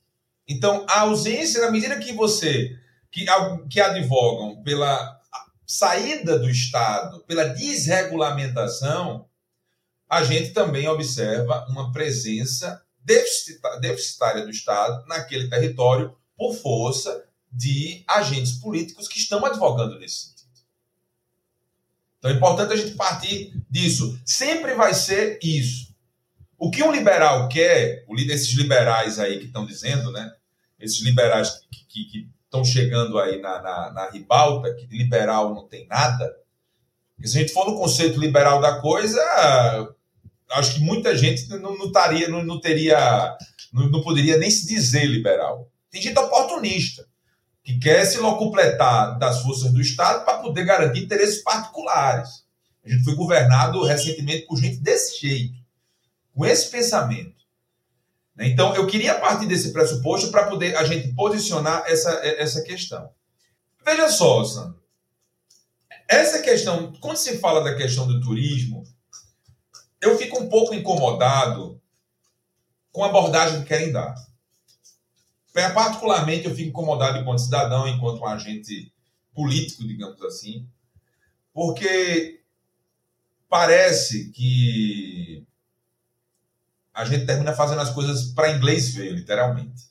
[0.47, 2.77] Então, a ausência, na medida que você,
[3.11, 3.25] que,
[3.69, 5.19] que advogam pela
[5.65, 9.27] saída do Estado, pela desregulamentação,
[10.07, 12.83] a gente também observa uma presença
[13.79, 20.35] deficitária do Estado naquele território por força de agentes políticos que estão advogando nesse sentido.
[22.19, 24.19] Então é importante a gente partir disso.
[24.25, 25.84] Sempre vai ser isso.
[26.57, 30.31] O que um liberal quer, esses liberais aí que estão dizendo, né?
[30.79, 36.33] Esses liberais que estão chegando aí na, na, na ribalta, que liberal não tem nada.
[37.15, 39.19] Porque se a gente for no conceito liberal da coisa,
[40.51, 43.35] acho que muita gente não, não, taria, não, não teria,
[43.73, 45.69] não, não, poderia nem se dizer liberal.
[45.89, 47.05] Tem gente oportunista,
[47.63, 52.45] que quer se locupletar das forças do Estado para poder garantir interesses particulares.
[52.85, 55.55] A gente foi governado recentemente por gente desse jeito,
[56.35, 57.33] com esse pensamento.
[58.35, 58.49] Né?
[58.49, 63.09] Então, eu queria partir desse pressuposto para poder a gente posicionar essa, essa questão.
[63.83, 64.83] Veja só, Sandro.
[66.07, 68.83] Essa questão, quando se fala da questão do turismo,
[70.01, 71.81] eu fico um pouco incomodado
[72.91, 74.13] com a abordagem que querem dar.
[75.73, 78.93] Particularmente, eu fico incomodado enquanto cidadão, enquanto um agente
[79.33, 80.67] político, digamos assim,
[81.53, 82.41] porque
[83.49, 85.45] parece que
[86.95, 89.83] a gente termina fazendo as coisas para inglês ver, literalmente.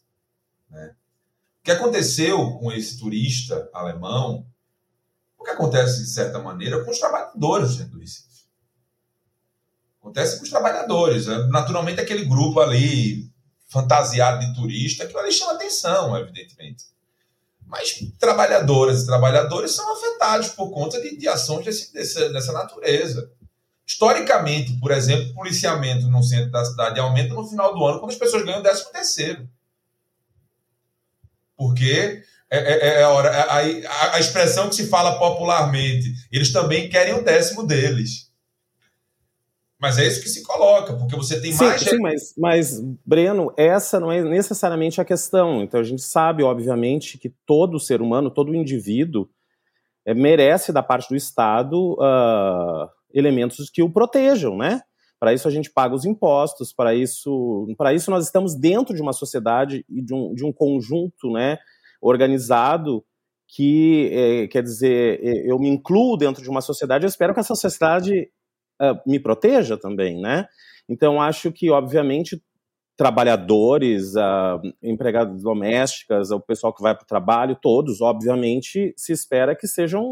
[0.70, 0.94] Né?
[1.60, 4.46] O que aconteceu com esse turista alemão,
[5.38, 8.46] o que acontece, de certa maneira, com os trabalhadores dentro do Recife.
[10.00, 11.26] Acontece com os trabalhadores.
[11.26, 11.36] Né?
[11.50, 13.30] Naturalmente, aquele grupo ali,
[13.68, 16.86] fantasiado de turista, que ali chama atenção, evidentemente.
[17.66, 23.30] Mas trabalhadoras e trabalhadores são afetados por conta de, de ações desse, dessa, dessa natureza.
[23.86, 28.12] Historicamente, por exemplo, o policiamento no centro da cidade aumenta no final do ano quando
[28.12, 29.48] as pessoas ganham o 13 terceiro.
[31.56, 36.52] Porque é, é, é, a, hora, é, a, a, expressão que se fala popularmente, eles
[36.52, 38.32] também querem o décimo deles.
[39.78, 41.82] Mas é isso que se coloca, porque você tem sim, mais.
[41.82, 45.62] Sim, mas, mas, Breno, essa não é necessariamente a questão.
[45.62, 49.28] Então a gente sabe, obviamente, que todo ser humano, todo indivíduo,
[50.06, 54.82] é, merece da parte do Estado uh, elementos que o protejam, né?
[55.18, 59.00] Para isso a gente paga os impostos, para isso, para isso nós estamos dentro de
[59.00, 61.56] uma sociedade e de um, de um conjunto, né,
[62.02, 63.02] organizado
[63.48, 67.40] que, é, quer dizer, é, eu me incluo dentro de uma sociedade, eu espero que
[67.40, 68.28] essa sociedade
[68.82, 70.46] uh, me proteja também, né?
[70.88, 72.42] Então acho que, obviamente,
[72.96, 79.56] trabalhadores, uh, empregadas domésticas, o pessoal que vai para o trabalho, todos, obviamente, se espera
[79.56, 80.04] que sejam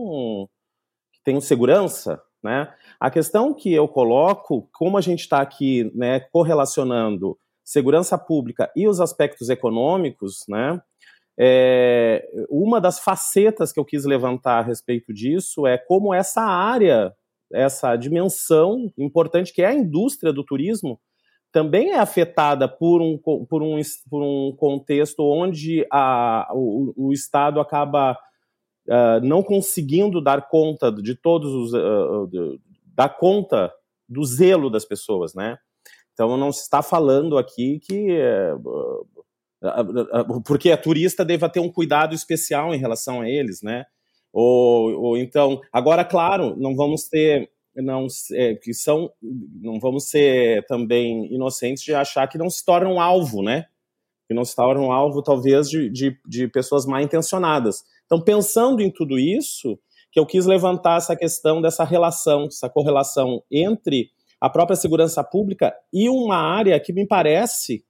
[1.12, 2.72] que tenham segurança, né?
[3.02, 8.86] A questão que eu coloco, como a gente está aqui né, correlacionando segurança pública e
[8.86, 10.80] os aspectos econômicos, né,
[11.36, 17.12] é, uma das facetas que eu quis levantar a respeito disso é como essa área,
[17.52, 21.00] essa dimensão importante que é a indústria do turismo,
[21.50, 27.58] também é afetada por um, por um, por um contexto onde a, o, o Estado
[27.58, 31.72] acaba uh, não conseguindo dar conta de todos os.
[31.72, 32.60] Uh,
[32.94, 33.72] dar conta
[34.08, 35.58] do zelo das pessoas, né?
[36.12, 38.18] Então não se está falando aqui que.
[38.54, 43.86] Uh, porque a turista deva ter um cuidado especial em relação a eles, né?
[44.32, 50.66] Ou, ou então, agora, claro, não vamos ter não é, que são não vamos ser
[50.66, 53.66] também inocentes de achar que não se tornam alvo, né?
[54.28, 57.82] Que não se tornam alvo talvez de, de, de pessoas mal intencionadas.
[58.04, 59.78] Então, pensando em tudo isso,
[60.12, 65.74] que eu quis levantar essa questão dessa relação, essa correlação entre a própria segurança pública
[65.92, 67.84] e uma área que me parece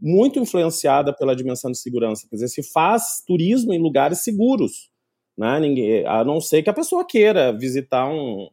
[0.00, 2.26] muito influenciada pela dimensão de segurança.
[2.28, 4.90] Quer dizer, se faz turismo em lugares seguros,
[5.36, 5.58] né?
[5.60, 8.48] Ninguém, a não ser que a pessoa queira visitar um,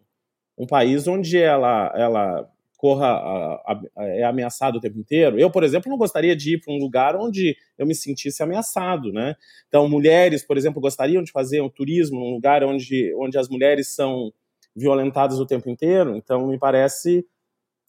[0.58, 3.62] um país onde ela, ela corra
[3.98, 5.38] é ameaçado o tempo inteiro.
[5.38, 9.12] Eu, por exemplo, não gostaria de ir para um lugar onde eu me sentisse ameaçado,
[9.12, 9.36] né?
[9.68, 13.90] Então, mulheres, por exemplo, gostariam de fazer um turismo num lugar onde, onde as mulheres
[13.90, 14.32] são
[14.74, 16.16] violentadas o tempo inteiro.
[16.16, 17.28] Então, me parece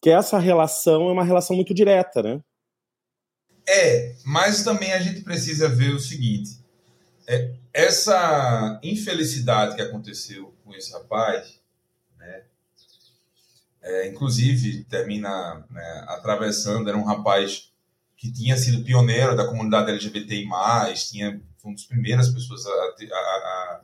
[0.02, 2.40] que essa relação é uma relação muito direta, né?
[3.68, 6.58] É, mas também a gente precisa ver o seguinte:
[7.28, 11.59] é, essa infelicidade que aconteceu com esse rapaz
[13.82, 17.70] é, inclusive termina né, atravessando, era um rapaz
[18.16, 20.46] que tinha sido pioneiro da comunidade LGBTI+,
[21.08, 23.80] tinha, foi uma das primeiras pessoas a, a, a,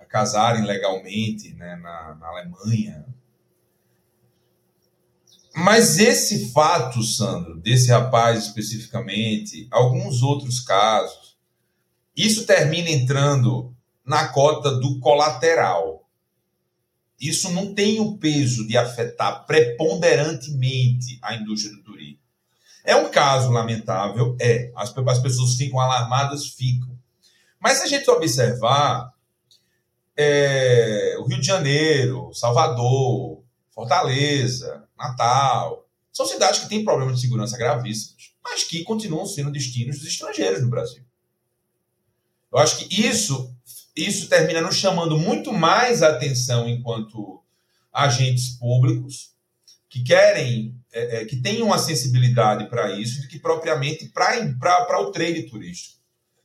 [0.00, 3.04] a casarem legalmente né, na, na Alemanha.
[5.56, 11.34] Mas esse fato, Sandro, desse rapaz especificamente, alguns outros casos,
[12.14, 15.95] isso termina entrando na cota do colateral
[17.20, 22.18] isso não tem o peso de afetar preponderantemente a indústria do turismo.
[22.84, 24.70] É um caso lamentável, é.
[24.76, 26.96] As, as pessoas ficam alarmadas, ficam.
[27.58, 29.12] Mas se a gente observar,
[30.16, 37.58] é, o Rio de Janeiro, Salvador, Fortaleza, Natal, são cidades que têm problemas de segurança
[37.58, 41.04] gravíssimos, mas que continuam sendo destinos dos estrangeiros no Brasil.
[42.52, 43.55] Eu acho que isso
[43.96, 47.42] isso termina nos chamando muito mais atenção enquanto
[47.92, 49.34] agentes públicos
[49.88, 55.10] que querem, é, é, que têm uma sensibilidade para isso, do que propriamente para o
[55.10, 55.96] trade turístico.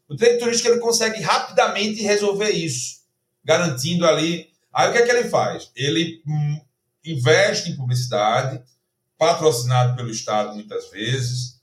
[0.07, 3.01] O trade turístico ele consegue rapidamente resolver isso,
[3.43, 4.49] garantindo ali.
[4.73, 5.69] Aí o que é que ele faz?
[5.75, 6.61] Ele hum,
[7.03, 8.61] investe em publicidade,
[9.17, 11.59] patrocinado pelo Estado muitas vezes.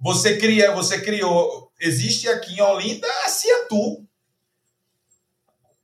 [0.00, 1.70] Você cria, você criou.
[1.78, 4.06] Existe aqui em Olinda a Ciatu,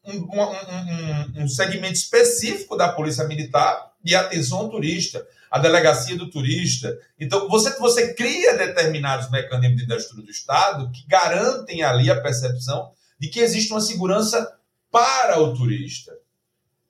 [0.06, 6.30] um, um, um, segmento específico da Polícia Militar de atenção ao turista, a delegacia do
[6.30, 6.96] turista.
[7.18, 12.92] Então, você, você cria determinados mecanismos de infraestrutura do Estado que garantem ali a percepção
[13.18, 14.56] de que existe uma segurança
[14.90, 16.16] para o turista.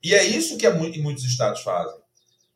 [0.02, 1.98] E é isso que em muitos estados fazem.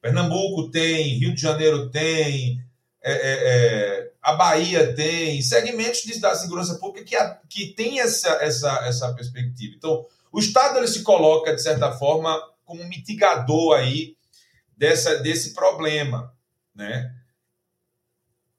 [0.01, 2.63] Pernambuco tem, Rio de Janeiro tem,
[3.03, 8.29] é, é, é, a Bahia tem, segmentos da segurança pública que, a, que tem essa,
[8.43, 9.75] essa, essa perspectiva.
[9.77, 14.17] Então, o Estado ele se coloca, de certa forma, como mitigador aí
[14.77, 16.33] dessa, desse problema.
[16.75, 17.15] Né?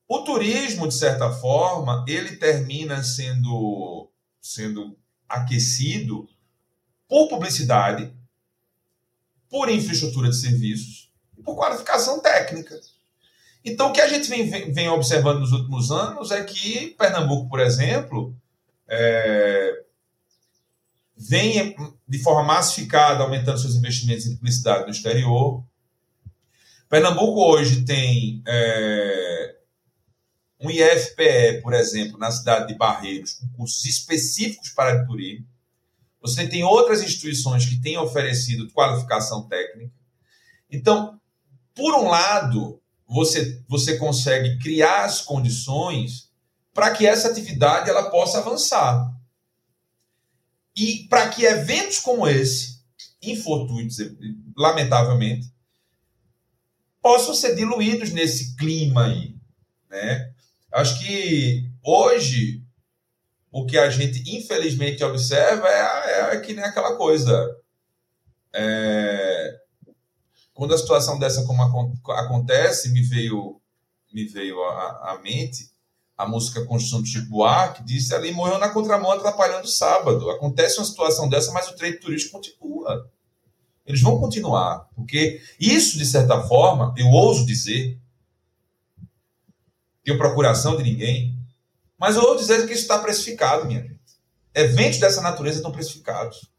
[0.08, 4.12] O turismo, de certa forma, ele termina sendo,
[4.42, 4.98] sendo
[5.28, 6.28] aquecido
[7.08, 8.14] por publicidade,
[9.50, 12.80] por infraestrutura de serviços e por qualificação técnica.
[13.64, 17.60] Então, o que a gente vem, vem, observando nos últimos anos é que Pernambuco, por
[17.60, 18.36] exemplo,
[18.88, 19.84] é,
[21.22, 21.76] vem
[22.08, 25.64] de forma massificada aumentando seus investimentos em publicidade no exterior.
[26.90, 29.56] Pernambuco hoje tem é,
[30.60, 35.46] um IFPE, por exemplo, na cidade de Barreiros, com cursos específicos para turismo.
[36.22, 39.94] Você tem outras instituições que têm oferecido qualificação técnica.
[40.70, 41.20] Então,
[41.76, 46.30] por um lado, você, você consegue criar as condições
[46.74, 49.12] para que essa atividade ela possa avançar.
[50.82, 52.82] E para que eventos como esse,
[53.22, 53.98] infortuitos,
[54.58, 55.54] lamentavelmente,
[57.00, 59.36] possam ser diluídos nesse clima aí.
[59.88, 60.34] Né?
[60.72, 62.64] Acho que hoje
[63.52, 67.56] o que a gente infelizmente observa é, é que nem aquela coisa.
[68.52, 69.60] É,
[70.52, 71.62] quando a situação dessa como
[72.08, 73.62] acontece, me veio
[74.12, 75.71] me veio à, mente
[76.22, 80.30] a música Construção de Chico Buarque, disse ali morreu na contramão atrapalhando o sábado.
[80.30, 83.10] Acontece uma situação dessa, mas o trade turístico continua.
[83.86, 88.00] Eles vão continuar, porque isso, de certa forma, eu ouso dizer,
[90.04, 91.36] tenho procuração de ninguém,
[91.98, 94.00] mas eu ouso dizer que isso está precificado, minha gente.
[94.54, 96.52] Eventos dessa natureza estão precificados.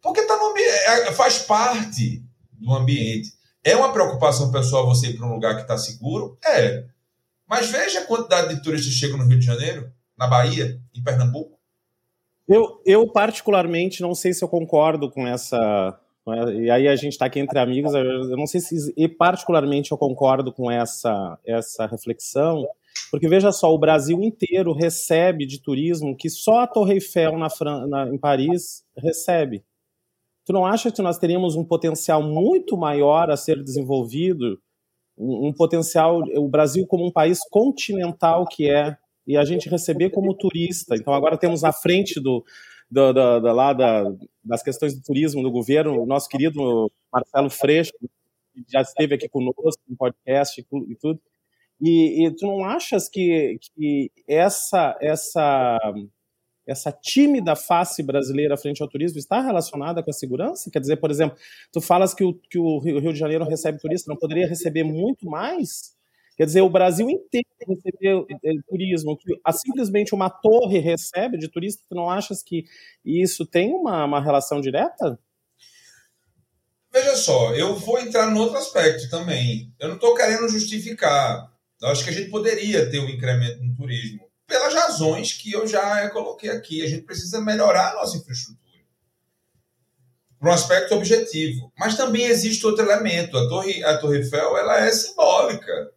[0.00, 3.32] Porque tá no, é, faz parte do ambiente.
[3.62, 6.36] É uma preocupação pessoal você ir para um lugar que está seguro?
[6.44, 6.84] É.
[7.52, 11.02] Mas veja a quantidade de turistas que chegam no Rio de Janeiro, na Bahia, em
[11.02, 11.58] Pernambuco.
[12.48, 16.00] Eu, eu particularmente, não sei se eu concordo com essa.
[16.54, 19.98] E aí a gente está aqui entre amigos, eu não sei se e particularmente eu
[19.98, 22.66] concordo com essa, essa reflexão,
[23.10, 27.48] porque veja só, o Brasil inteiro recebe de turismo que só a Torre Eiffel na,
[27.86, 29.62] na, em Paris recebe.
[30.46, 34.58] Tu não acha que nós teríamos um potencial muito maior a ser desenvolvido
[35.16, 38.96] um, um potencial, o Brasil como um país continental que é,
[39.26, 40.96] e a gente receber como turista.
[40.96, 42.44] Então agora temos à frente do,
[42.90, 44.04] do, do, do lá da,
[44.44, 48.08] das questões do turismo do governo, o nosso querido Marcelo Freixo, que
[48.68, 51.20] já esteve aqui conosco no podcast e tudo.
[51.80, 55.78] E, e tu não achas que, que essa, essa
[56.66, 60.70] essa tímida face brasileira frente ao turismo está relacionada com a segurança?
[60.70, 61.36] Quer dizer, por exemplo,
[61.72, 65.26] tu falas que o, que o Rio de Janeiro recebe turista, não poderia receber muito
[65.26, 65.96] mais?
[66.36, 71.84] Quer dizer, o Brasil inteiro recebe eh, turismo, que simplesmente uma torre recebe de turista,
[71.88, 72.64] tu não achas que
[73.04, 75.18] isso tem uma, uma relação direta?
[76.92, 79.72] Veja só, eu vou entrar no outro aspecto também.
[79.78, 81.50] Eu não estou querendo justificar.
[81.80, 85.66] Eu acho que a gente poderia ter um incremento no turismo pelas razões que eu
[85.66, 86.82] já coloquei aqui.
[86.82, 88.60] A gente precisa melhorar a nossa infraestrutura.
[90.38, 91.72] Por um aspecto objetivo.
[91.78, 93.38] Mas também existe outro elemento.
[93.38, 95.90] A Torre, a Torre Eiffel ela é simbólica.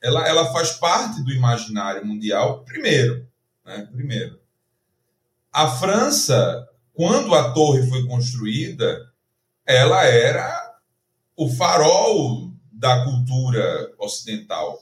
[0.00, 3.26] Ela, ela faz parte do imaginário mundial, primeiro.
[3.64, 3.88] Né?
[3.90, 4.38] Primeiro.
[5.52, 9.12] A França, quando a torre foi construída,
[9.66, 10.76] ela era
[11.34, 14.80] o farol da cultura ocidental.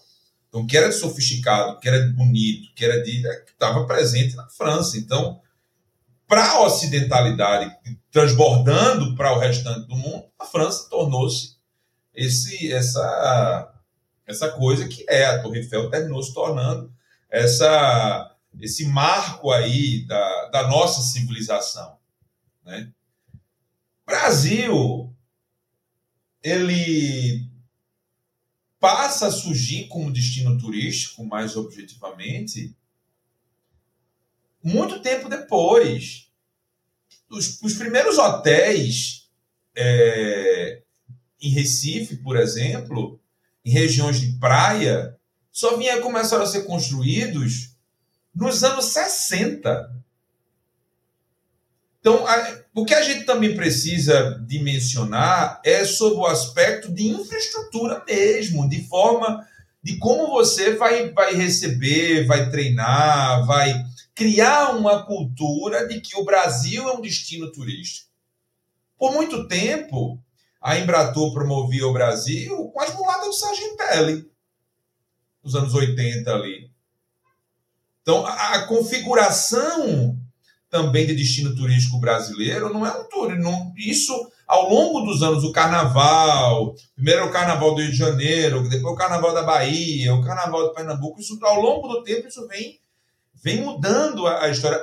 [0.48, 3.26] Então, que era sofisticado, que era bonito, que era de.
[3.26, 4.96] É, estava presente na França.
[4.96, 5.40] Então,
[6.26, 7.74] para a ocidentalidade,
[8.10, 11.56] transbordando para o restante do mundo, a França tornou-se
[12.14, 13.72] esse essa
[14.26, 16.92] essa coisa que é a Torre Eiffel terminou se tornando
[17.30, 21.98] essa esse marco aí da, da nossa civilização,
[22.64, 22.90] né?
[24.06, 25.14] Brasil
[26.42, 27.50] ele
[28.78, 32.74] passa a surgir como destino turístico, mais objetivamente,
[34.62, 36.30] muito tempo depois.
[37.30, 39.28] Os, os primeiros hotéis
[39.74, 40.82] é,
[41.40, 43.20] em Recife, por exemplo,
[43.64, 45.16] em regiões de praia,
[45.50, 47.76] só vinha começar a ser construídos
[48.34, 49.96] nos anos 60.
[52.00, 58.04] Então, a, o que a gente também precisa dimensionar é sobre o aspecto de infraestrutura
[58.06, 59.48] mesmo, de forma
[59.82, 63.82] de como você vai, vai receber, vai treinar, vai
[64.14, 68.10] criar uma cultura de que o Brasil é um destino turístico.
[68.98, 70.22] Por muito tempo,
[70.60, 74.30] a Embratur promovia o Brasil com as mulatas do Sargentelli,
[75.42, 76.70] nos anos 80 ali.
[78.02, 80.20] Então, a, a configuração
[80.70, 83.72] também de destino turístico brasileiro, não é um turismo.
[83.76, 84.12] Isso,
[84.46, 88.96] ao longo dos anos, o carnaval, primeiro o carnaval do Rio de Janeiro, depois o
[88.96, 92.80] carnaval da Bahia, o carnaval de Pernambuco, isso ao longo do tempo isso vem,
[93.42, 94.80] vem mudando a, a história.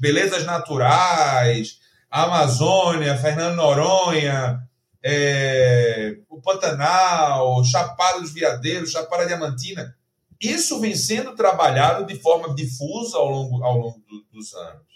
[0.00, 1.78] belezas naturais,
[2.10, 4.62] Amazônia, Fernando Noronha,
[5.02, 9.94] é, o Pantanal, Chapada dos Veadeiros, Chapada Diamantina.
[10.40, 14.91] Isso vem sendo trabalhado de forma difusa ao longo, ao longo do, dos anos.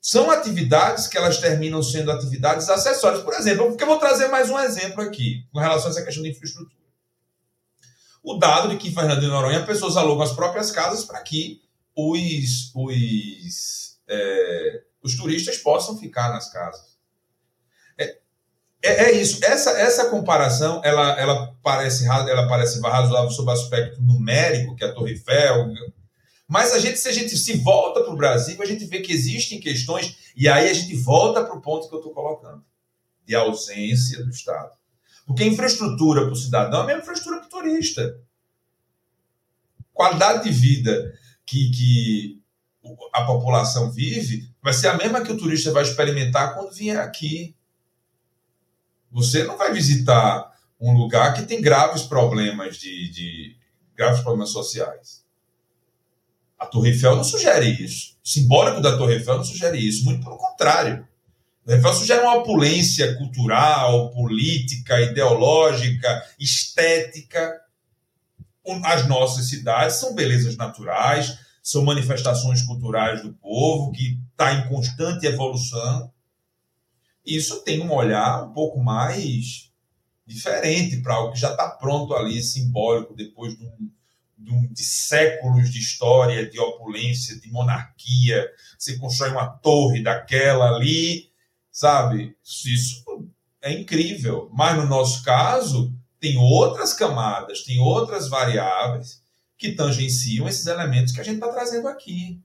[0.00, 3.22] São atividades que elas terminam sendo atividades acessórias.
[3.22, 6.22] Por exemplo, porque eu vou trazer mais um exemplo aqui, com relação a essa questão
[6.22, 6.80] de infraestrutura.
[8.22, 11.62] O dado de que em Fernando de Noronha pessoas alugam as próprias casas para que
[11.94, 16.98] os, os, é, os turistas possam ficar nas casas.
[17.98, 18.18] É,
[18.82, 19.44] é, é, isso.
[19.44, 24.88] Essa, essa comparação ela, ela, parece, ela parece razoável sob o aspecto numérico, que é
[24.88, 25.72] a Torre Eiffel.
[26.50, 29.12] Mas a gente, se a gente se volta para o Brasil, a gente vê que
[29.12, 32.64] existem questões, e aí a gente volta para o ponto que eu estou colocando,
[33.24, 34.76] de ausência do Estado.
[35.24, 38.20] Porque infraestrutura para o cidadão é a mesma infraestrutura para o turista.
[39.92, 42.42] Qualidade de vida que, que
[43.12, 47.54] a população vive vai ser a mesma que o turista vai experimentar quando vier aqui.
[49.12, 53.56] Você não vai visitar um lugar que tem graves problemas de, de
[53.94, 55.19] graves problemas sociais.
[56.60, 58.18] A Torre Eiffel não sugere isso.
[58.22, 60.04] O simbólico da Torre Eiffel não sugere isso.
[60.04, 61.08] Muito pelo contrário.
[61.62, 67.58] A Torre Eiffel sugere uma opulência cultural, política, ideológica, estética.
[68.84, 75.26] As nossas cidades são belezas naturais, são manifestações culturais do povo que está em constante
[75.26, 76.12] evolução
[77.24, 79.70] isso tem um olhar um pouco mais
[80.26, 83.90] diferente para algo que já está pronto ali, simbólico, depois de, um,
[84.40, 88.50] de, séculos de história, de opulência, de monarquia.
[88.78, 91.30] Você constrói uma torre daquela ali,
[91.70, 92.34] sabe?
[92.44, 93.04] Isso
[93.60, 94.50] é incrível.
[94.52, 99.22] Mas no nosso caso, tem outras camadas, tem outras variáveis
[99.56, 102.40] que tangenciam esses elementos que a gente está trazendo aqui.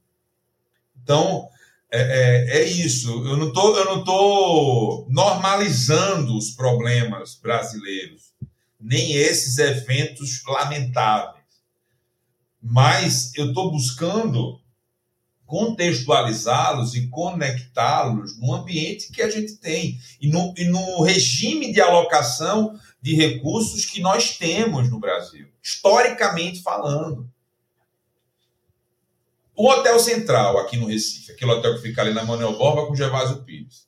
[1.01, 1.49] Então,
[1.91, 3.09] é, é, é, isso.
[3.25, 8.33] Eu não tô, eu não tô normalizando os problemas brasileiros,
[8.79, 11.34] nem esses eventos lamentáveis.
[12.67, 14.59] Mas eu estou buscando
[15.45, 21.79] contextualizá-los e conectá-los no ambiente que a gente tem e no, e no regime de
[21.79, 27.29] alocação de recursos que nós temos no Brasil, historicamente falando.
[29.55, 32.95] O Hotel Central, aqui no Recife, aquele hotel que fica ali na Manuel Borba com
[32.95, 33.87] Gervásio Pires.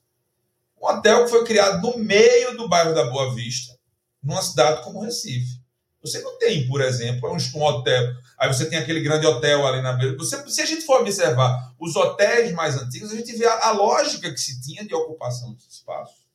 [0.80, 3.76] Um hotel que foi criado no meio do bairro da Boa Vista,
[4.22, 5.58] numa cidade como Recife.
[6.00, 8.14] Você não tem, por exemplo, um hotel.
[8.38, 10.16] Aí você tem aquele grande hotel ali na beira.
[10.16, 13.70] Você, se a gente for observar os hotéis mais antigos, a gente vê a, a
[13.72, 16.28] lógica que se tinha de ocupação dos espaços.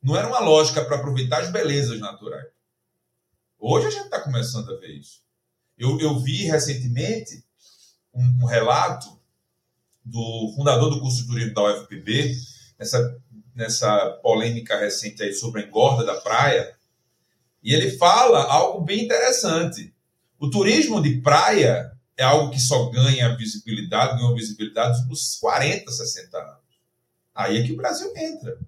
[0.00, 2.46] Não era uma lógica para aproveitar as belezas naturais.
[3.58, 5.20] Hoje a gente está começando a ver isso.
[5.76, 7.44] Eu, eu vi recentemente
[8.14, 9.20] um, um relato
[10.04, 12.34] do fundador do curso de turismo da UFPB,
[12.78, 13.22] nessa,
[13.54, 16.74] nessa polêmica recente aí sobre a engorda da praia,
[17.62, 19.94] e ele fala algo bem interessante.
[20.40, 26.38] O turismo de praia é algo que só ganha visibilidade, ganhou visibilidade nos 40, 60
[26.38, 26.56] anos.
[27.34, 28.58] Aí é que o Brasil entra.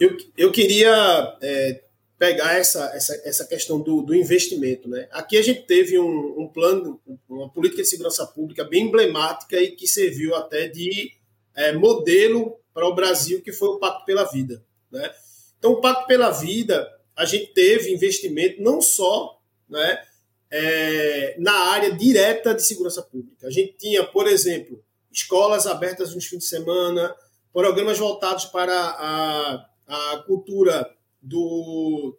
[0.00, 1.80] Eu, eu queria é,
[2.18, 4.88] pegar essa, essa, essa questão do, do investimento.
[4.88, 5.08] Né?
[5.12, 9.70] Aqui a gente teve um, um, plano, uma política de segurança pública bem emblemática e
[9.70, 11.12] que serviu até de
[11.54, 14.64] é, modelo para o Brasil, que foi o Pacto pela Vida.
[14.90, 15.08] Né?
[15.56, 19.37] Então, o Pacto pela Vida, a gente teve investimento não só
[19.68, 20.02] né,
[20.50, 23.46] é, na área direta de segurança pública.
[23.46, 27.14] A gente tinha, por exemplo, escolas abertas nos fins de semana,
[27.52, 30.88] programas voltados para a, a cultura
[31.20, 32.16] do,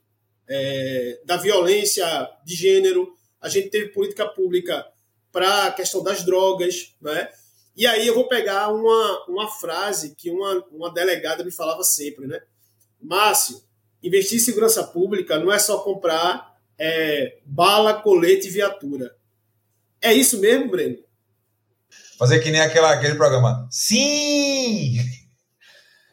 [0.47, 2.05] é, da violência
[2.45, 4.85] de gênero, a gente teve política pública
[5.31, 7.29] para a questão das drogas, né?
[7.75, 12.27] E aí eu vou pegar uma, uma frase que uma, uma delegada me falava sempre,
[12.27, 12.41] né?
[12.99, 13.61] Márcio,
[14.03, 16.48] investir em segurança pública não é só comprar
[16.79, 19.15] é, bala, colete e viatura.
[20.01, 20.97] É isso mesmo, Breno?
[22.17, 23.67] Fazer que nem aquela, aquele programa.
[23.69, 24.97] Sim!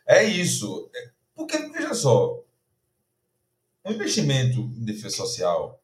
[0.07, 0.91] É isso.
[1.35, 2.45] Porque, veja só,
[3.85, 5.81] um investimento em defesa social,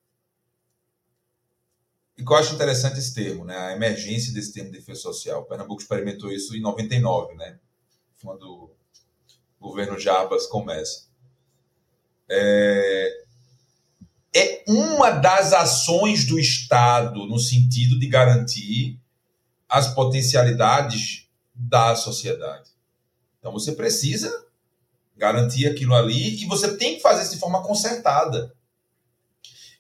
[2.17, 3.57] e que eu acho interessante esse termo, né?
[3.57, 5.43] a emergência desse termo de defesa social.
[5.43, 7.59] O Pernambuco experimentou isso em 99, né?
[8.23, 8.71] quando
[9.59, 11.09] o governo Jarbas começa.
[12.29, 13.22] É,
[14.35, 18.99] é uma das ações do Estado no sentido de garantir
[19.69, 22.71] as potencialidades da sociedade.
[23.39, 24.31] Então você precisa
[25.17, 28.55] garantir aquilo ali e você tem que fazer isso de forma concertada.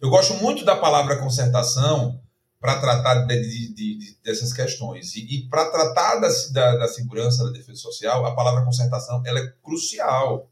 [0.00, 2.20] Eu gosto muito da palavra concertação
[2.62, 3.42] para tratar de,
[3.74, 5.16] de, de, dessas questões.
[5.16, 9.40] E, e para tratar da, da, da, segurança, da defesa social, a palavra concertação ela
[9.40, 10.48] é crucial.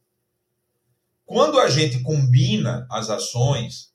[1.30, 3.92] Quando a gente combina as ações,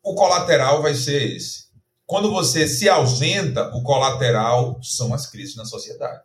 [0.00, 1.64] o colateral vai ser esse.
[2.06, 6.22] Quando você se ausenta, o colateral são as crises na sociedade.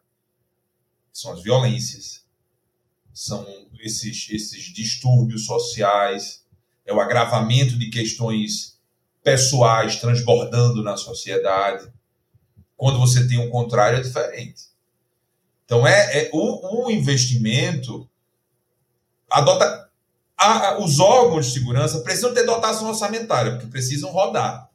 [1.11, 2.23] São as violências,
[3.11, 3.43] são
[3.79, 6.45] esses, esses distúrbios sociais,
[6.85, 8.79] é o agravamento de questões
[9.23, 11.91] pessoais transbordando na sociedade.
[12.77, 14.65] Quando você tem um contrário, é diferente.
[15.65, 18.07] Então, é, é o, o investimento
[19.29, 19.89] adota.
[20.37, 24.69] A, os órgãos de segurança precisam ter dotação orçamentária, porque precisam rodar.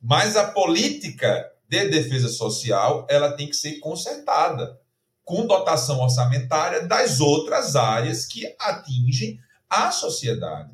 [0.00, 4.80] Mas a política de defesa social ela tem que ser consertada
[5.24, 9.38] com dotação orçamentária das outras áreas que atingem
[9.68, 10.70] a sociedade.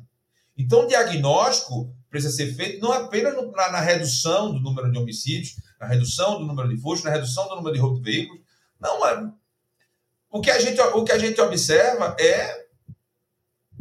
[0.57, 5.55] Então, o diagnóstico precisa ser feito não apenas na, na, redução do número de homicídios,
[5.79, 8.41] na redução do número de furtos, na redução do número de de veículos.
[8.79, 8.99] Não,
[10.29, 12.58] o, que a gente, o que a gente observa é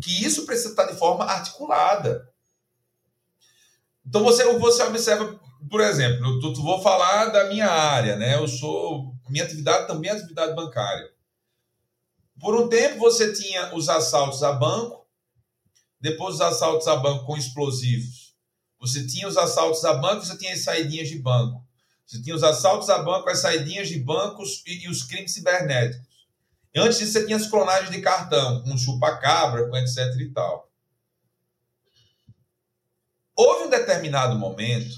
[0.00, 2.32] que isso precisa estar de forma articulada.
[4.06, 5.38] Então você, você observa,
[5.70, 8.36] por exemplo, eu, vou falar da minha área, né?
[8.36, 9.14] Eu sou.
[9.28, 11.10] Minha atividade também é atividade bancária.
[12.40, 15.06] Por um tempo você tinha os assaltos a banco,
[16.00, 18.34] depois os assaltos a banco com explosivos.
[18.80, 21.62] Você tinha os assaltos a banco, você tinha as saidinhas de banco.
[22.06, 26.06] Você tinha os assaltos a banco, as saidinhas de bancos e, e os crimes cibernéticos.
[26.78, 30.70] Antes disso, você tinha as clonagens de cartão, com chupa-cabra, com etc e tal.
[33.34, 34.94] Houve um determinado momento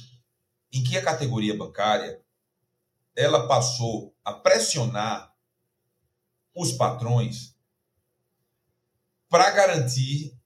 [0.72, 2.20] em que a categoria bancária
[3.16, 5.34] ela passou a pressionar
[6.54, 7.54] os patrões
[9.28, 10.36] para garantir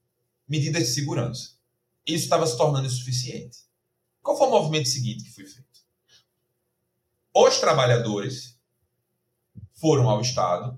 [0.47, 1.55] medidas de segurança.
[2.07, 3.59] Isso estava se tornando insuficiente.
[4.23, 5.81] Qual foi o movimento seguinte que foi feito?
[7.33, 8.59] Os trabalhadores
[9.73, 10.77] foram ao Estado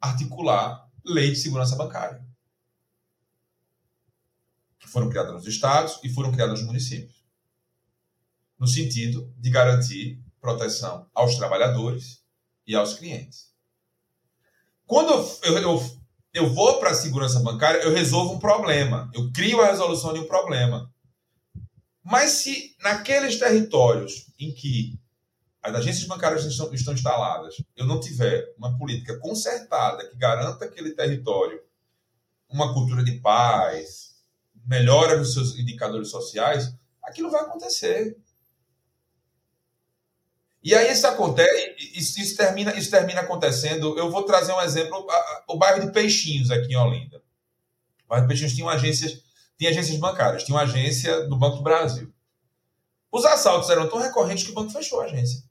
[0.00, 2.24] articular lei de segurança bancária,
[4.78, 7.24] que foram criadas nos estados e foram criadas nos municípios,
[8.58, 12.24] no sentido de garantir proteção aos trabalhadores
[12.66, 13.50] e aos clientes.
[14.86, 16.00] Quando eu, eu,
[16.32, 20.20] eu vou para a segurança bancária, eu resolvo um problema, eu crio a resolução de
[20.20, 20.92] um problema.
[22.02, 24.98] Mas se naqueles territórios em que
[25.62, 30.92] as agências bancárias estão, estão instaladas, eu não tiver uma política concertada que garanta aquele
[30.92, 31.60] território
[32.48, 34.16] uma cultura de paz,
[34.66, 38.16] melhora os seus indicadores sociais, aquilo vai acontecer.
[40.62, 43.96] E aí isso acontece, isso, isso, termina, isso termina acontecendo.
[43.96, 45.06] Eu vou trazer um exemplo:
[45.48, 47.22] o bairro de Peixinhos aqui em Olinda.
[48.04, 49.22] O bairro de Peixinhos tinha agências,
[49.56, 52.12] tinha agências bancárias, tinha uma agência do Banco do Brasil.
[53.10, 55.42] Os assaltos eram tão recorrentes que o banco fechou a agência.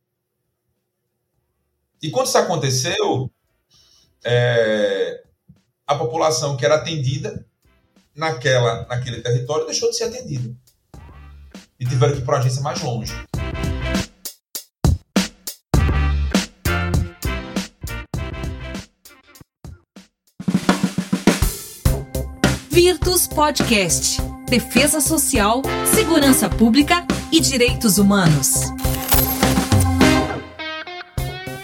[2.02, 3.30] E quando isso aconteceu,
[4.24, 5.22] é,
[5.86, 7.46] a população que era atendida
[8.16, 10.56] naquela, naquele território deixou de ser atendida.
[11.78, 13.14] E tiveram que ir para uma agência mais longe.
[22.70, 24.22] Virtus Podcast.
[24.50, 25.62] Defesa Social,
[25.94, 28.79] Segurança Pública e Direitos Humanos.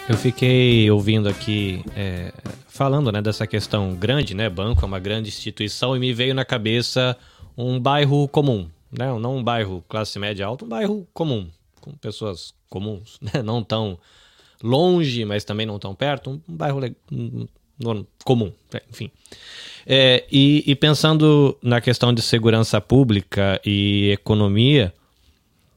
[0.08, 2.32] Eu fiquei ouvindo aqui é,
[2.68, 4.48] falando né, dessa questão grande, né?
[4.48, 7.16] Banco é uma grande instituição e me veio na cabeça
[7.58, 9.06] um bairro comum, né?
[9.18, 11.48] Não um bairro classe média alta, um bairro comum,
[11.80, 13.42] com pessoas comuns, né?
[13.42, 13.98] Não tão
[14.62, 16.80] longe, mas também não tão perto, um, bairro
[17.10, 17.48] um,
[17.84, 19.10] um, comum, é, enfim.
[19.84, 24.94] É, e, e pensando na questão de segurança pública e economia,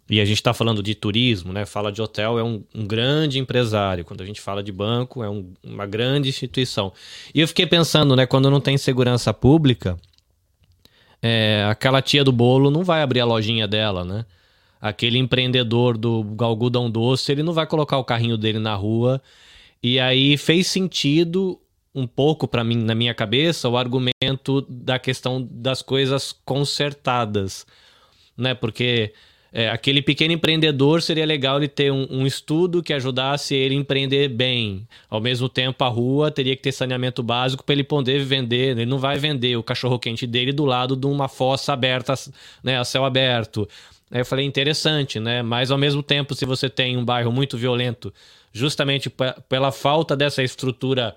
[0.10, 1.66] e a gente está falando de turismo, né?
[1.68, 4.04] Fala de hotel, é um, um grande empresário.
[4.04, 6.92] Quando a gente fala de banco, é um, uma grande instituição.
[7.34, 8.26] E eu fiquei pensando, né?
[8.26, 10.00] Quando não tem segurança pública,
[11.22, 14.26] é, aquela tia do bolo não vai abrir a lojinha dela, né?
[14.82, 19.22] Aquele empreendedor do algodão doce, ele não vai colocar o carrinho dele na rua.
[19.84, 21.60] E aí fez sentido
[21.94, 27.68] um pouco para mim na minha cabeça o argumento da questão das coisas consertadas,
[28.36, 28.56] né?
[28.56, 29.14] Porque
[29.52, 33.78] é, aquele pequeno empreendedor seria legal ele ter um, um, estudo que ajudasse ele a
[33.78, 34.88] empreender bem.
[35.10, 38.78] Ao mesmo tempo, a rua teria que ter saneamento básico para ele poder vender.
[38.78, 42.14] Ele não vai vender o cachorro-quente dele do lado de uma fossa aberta,
[42.64, 43.68] né, a céu aberto.
[44.12, 45.42] Aí eu falei, interessante, né?
[45.42, 48.14] Mas ao mesmo tempo, se você tem um bairro muito violento,
[48.54, 49.12] justamente
[49.48, 51.16] pela falta dessa estrutura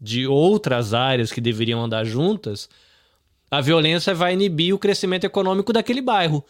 [0.00, 2.68] de outras áreas que deveriam andar juntas,
[3.50, 6.44] a violência vai inibir o crescimento econômico daquele bairro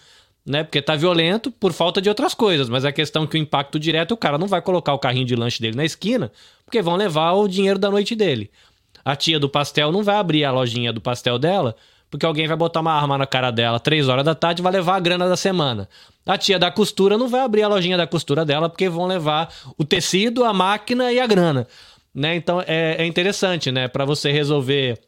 [0.44, 0.64] né?
[0.64, 3.78] Porque tá violento por falta de outras coisas, mas a questão é que o impacto
[3.78, 6.32] direto, o cara não vai colocar o carrinho de lanche dele na esquina,
[6.64, 8.50] porque vão levar o dinheiro da noite dele.
[9.04, 11.74] A tia do pastel não vai abrir a lojinha do pastel dela,
[12.10, 14.72] porque alguém vai botar uma arma na cara dela três horas da tarde e vai
[14.72, 15.88] levar a grana da semana.
[16.26, 19.52] A tia da costura não vai abrir a lojinha da costura dela, porque vão levar
[19.78, 21.66] o tecido, a máquina e a grana.
[22.14, 22.36] Né?
[22.36, 23.88] Então é, é interessante, né?
[23.88, 25.00] Para você resolver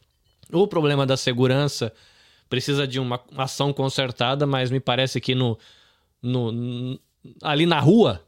[0.50, 1.92] o problema da segurança,
[2.54, 5.58] precisa de uma ação concertada, mas me parece que no,
[6.22, 6.96] no
[7.42, 8.22] ali na rua,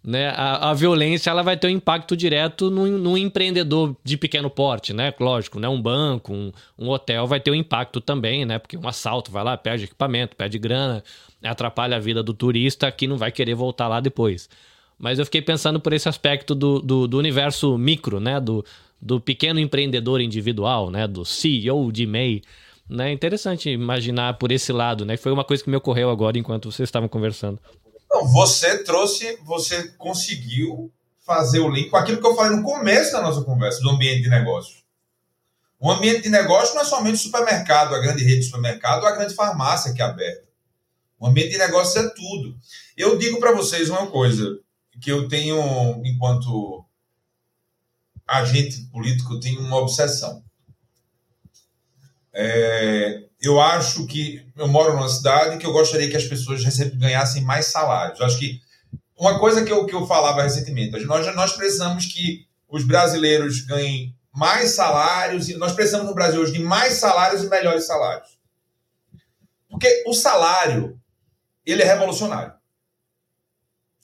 [0.00, 4.48] né, a, a, violência ela vai ter um impacto direto no, no, empreendedor de pequeno
[4.48, 5.12] porte, né?
[5.18, 5.68] Lógico, né?
[5.68, 8.60] Um banco, um, um, hotel vai ter um impacto também, né?
[8.60, 11.02] Porque um assalto vai lá, perde equipamento, perde grana,
[11.42, 14.48] atrapalha a vida do turista que não vai querer voltar lá depois.
[14.96, 18.38] Mas eu fiquei pensando por esse aspecto do, do, do universo micro, né?
[18.38, 18.64] Do,
[19.02, 21.08] do pequeno empreendedor individual, né?
[21.08, 22.40] Do CEO de MEI.
[22.88, 23.12] Né?
[23.12, 25.16] Interessante imaginar por esse lado, né?
[25.16, 27.58] Foi uma coisa que me ocorreu agora enquanto vocês estavam conversando.
[28.10, 30.92] Não, você trouxe, você conseguiu
[31.24, 34.22] fazer o link com aquilo que eu falei no começo da nossa conversa, do ambiente
[34.22, 34.84] de negócio.
[35.80, 39.12] O ambiente de negócio não é somente o supermercado, a grande rede de supermercado, a
[39.12, 40.44] grande farmácia que é aberta.
[41.18, 42.56] O ambiente de negócio é tudo.
[42.96, 44.58] Eu digo para vocês uma coisa
[45.00, 45.56] que eu tenho,
[46.04, 46.84] enquanto
[48.26, 50.42] agente político, tenho uma obsessão.
[52.34, 56.62] É, eu acho que eu moro numa cidade que eu gostaria que as pessoas
[56.94, 58.18] ganhassem mais salários.
[58.18, 58.60] Eu acho que
[59.16, 64.16] uma coisa que eu, que eu falava recentemente, nós, nós precisamos que os brasileiros ganhem
[64.32, 68.36] mais salários, e nós precisamos no Brasil hoje de mais salários e melhores salários.
[69.68, 70.98] Porque o salário,
[71.64, 72.52] ele é revolucionário.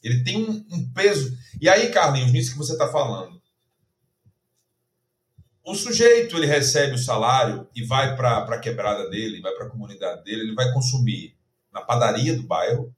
[0.03, 1.37] Ele tem um, um peso.
[1.61, 3.40] E aí, Carlinhos, nisso que você está falando,
[5.65, 9.71] o sujeito ele recebe o salário e vai para a quebrada dele, vai para a
[9.71, 11.37] comunidade dele, ele vai consumir
[11.73, 12.95] na padaria do bairro,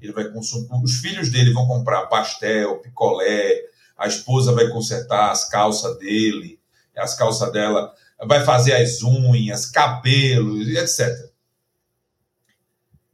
[0.00, 3.62] ele vai consumir, os filhos dele vão comprar pastel, picolé,
[3.96, 6.58] a esposa vai consertar as calças dele,
[6.96, 7.92] as calças dela,
[8.26, 11.08] vai fazer as unhas, cabelos, etc.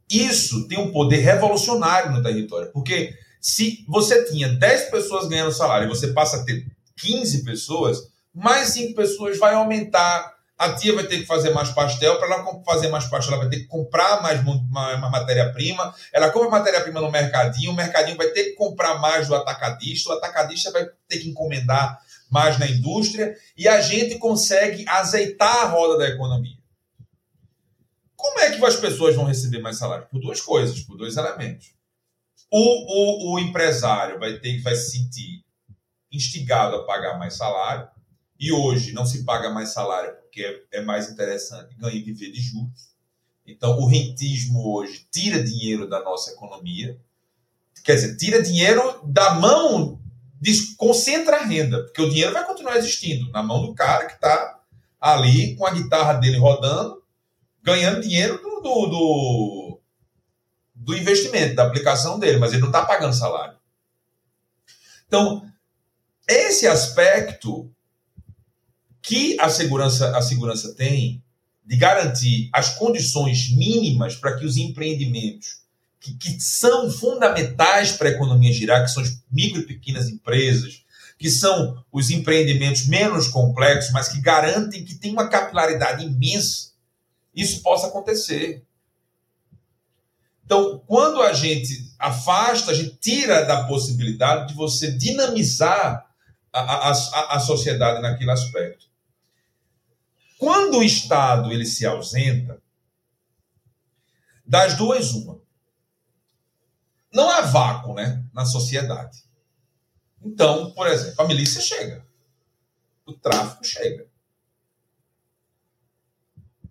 [0.09, 5.85] Isso tem um poder revolucionário no território, porque se você tinha 10 pessoas ganhando salário
[5.85, 6.65] e você passa a ter
[6.97, 10.35] 15 pessoas, mais cinco pessoas vai aumentar.
[10.57, 12.17] A tia vai ter que fazer mais pastel.
[12.17, 15.93] Para ela fazer mais pastel, ela vai ter que comprar mais matéria-prima.
[16.11, 17.71] Ela compra matéria-prima no mercadinho.
[17.71, 20.09] O mercadinho vai ter que comprar mais do atacadista.
[20.09, 23.35] O atacadista vai ter que encomendar mais na indústria.
[23.57, 26.57] E a gente consegue azeitar a roda da economia.
[28.15, 30.07] Como é que as pessoas vão receber mais salário?
[30.07, 31.73] Por duas coisas, por dois elementos.
[32.51, 35.43] O, o, o empresário vai ter vai se sentir
[36.11, 37.94] instigado a pagar mais salário
[38.39, 42.41] e hoje não se paga mais salário porque é, mais interessante ganhar e viver de
[42.41, 42.93] juros.
[43.47, 46.99] Então, o rentismo hoje tira dinheiro da nossa economia,
[47.83, 50.01] quer dizer, tira dinheiro da mão,
[50.77, 54.59] concentra a renda, porque o dinheiro vai continuar existindo na mão do cara que está
[54.99, 57.03] ali com a guitarra dele rodando,
[57.61, 59.81] ganhando dinheiro do, do, do,
[60.73, 63.57] do investimento, da aplicação dele, mas ele não está pagando salário.
[65.07, 65.47] Então,
[66.27, 67.71] esse aspecto
[69.05, 71.23] que a segurança, a segurança tem
[71.63, 75.63] de garantir as condições mínimas para que os empreendimentos
[75.99, 80.83] que, que são fundamentais para a economia girar, que são as micro e pequenas empresas,
[81.17, 86.71] que são os empreendimentos menos complexos, mas que garantem que tem uma capilaridade imensa,
[87.33, 88.63] isso possa acontecer.
[90.45, 96.05] Então, quando a gente afasta, a gente tira da possibilidade de você dinamizar
[96.51, 98.85] a, a, a sociedade naquele aspecto.
[100.45, 102.61] Quando o Estado ele se ausenta,
[104.45, 105.41] das duas, uma.
[107.11, 109.23] Não há vácuo né, na sociedade.
[110.21, 112.05] Então, por exemplo, a milícia chega.
[113.07, 114.07] O tráfico chega.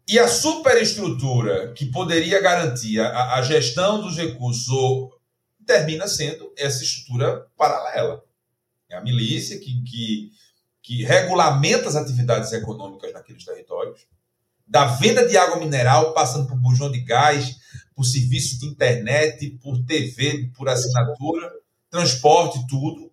[0.07, 5.21] E a superestrutura que poderia garantir a, a gestão dos recursos ou,
[5.67, 8.23] termina sendo essa estrutura paralela.
[8.89, 10.31] É a milícia que, que
[10.85, 14.07] que regulamenta as atividades econômicas naqueles territórios,
[14.67, 17.57] da venda de água mineral, passando por bujão de gás,
[17.95, 21.51] por serviço de internet, por TV, por assinatura,
[21.89, 23.11] transporte, tudo.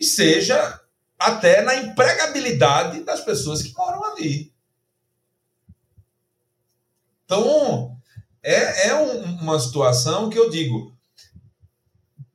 [0.00, 0.80] E seja
[1.18, 4.54] até na empregabilidade das pessoas que moram ali.
[7.26, 7.98] Então,
[8.42, 10.95] é, é um, uma situação que eu digo,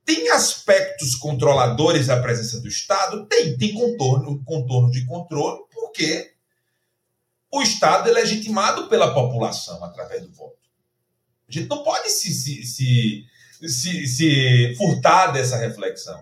[0.04, 3.26] tem aspectos controladores da presença do Estado?
[3.26, 6.32] Tem, tem contorno, contorno de controle, porque
[7.52, 10.56] o Estado é legitimado pela população através do voto.
[11.48, 13.24] A gente não pode se, se, se,
[13.60, 16.18] se, se furtar dessa reflexão.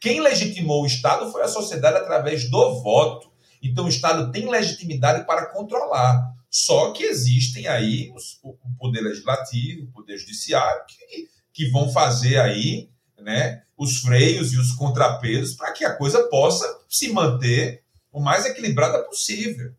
[0.00, 3.30] Quem legitimou o Estado foi a sociedade através do voto.
[3.62, 6.34] Então, o Estado tem legitimidade para controlar.
[6.50, 12.38] Só que existem aí os, o poder legislativo, o poder judiciário, que, que vão fazer
[12.38, 18.20] aí né, os freios e os contrapesos para que a coisa possa se manter o
[18.20, 19.72] mais equilibrada possível.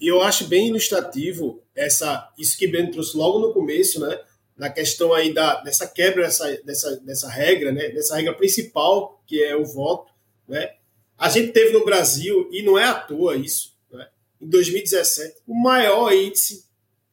[0.00, 4.20] E eu acho bem ilustrativo essa, isso que Breno trouxe logo no começo, né?
[4.56, 7.88] Na questão aí da, dessa quebra dessa, dessa, dessa regra, né?
[7.88, 10.12] Dessa regra principal, que é o voto,
[10.46, 10.74] né?
[11.18, 14.06] A gente teve no Brasil, e não é à toa isso, né?
[14.40, 16.66] em 2017, o maior índice,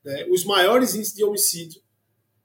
[0.04, 0.26] né?
[0.30, 1.82] os maiores índices de homicídio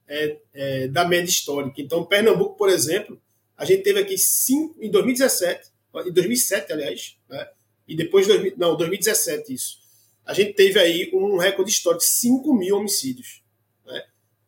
[0.08, 1.80] é, é, da média histórica.
[1.80, 3.20] Então, Pernambuco, por exemplo,
[3.56, 5.70] a gente teve aqui cinco, em 2017,
[6.06, 7.48] em 2007, aliás, né?
[7.86, 9.78] e depois, não, 2017 isso,
[10.24, 13.42] a gente teve aí um recorde histórico de 5 mil homicídios.
[13.86, 14.02] Né?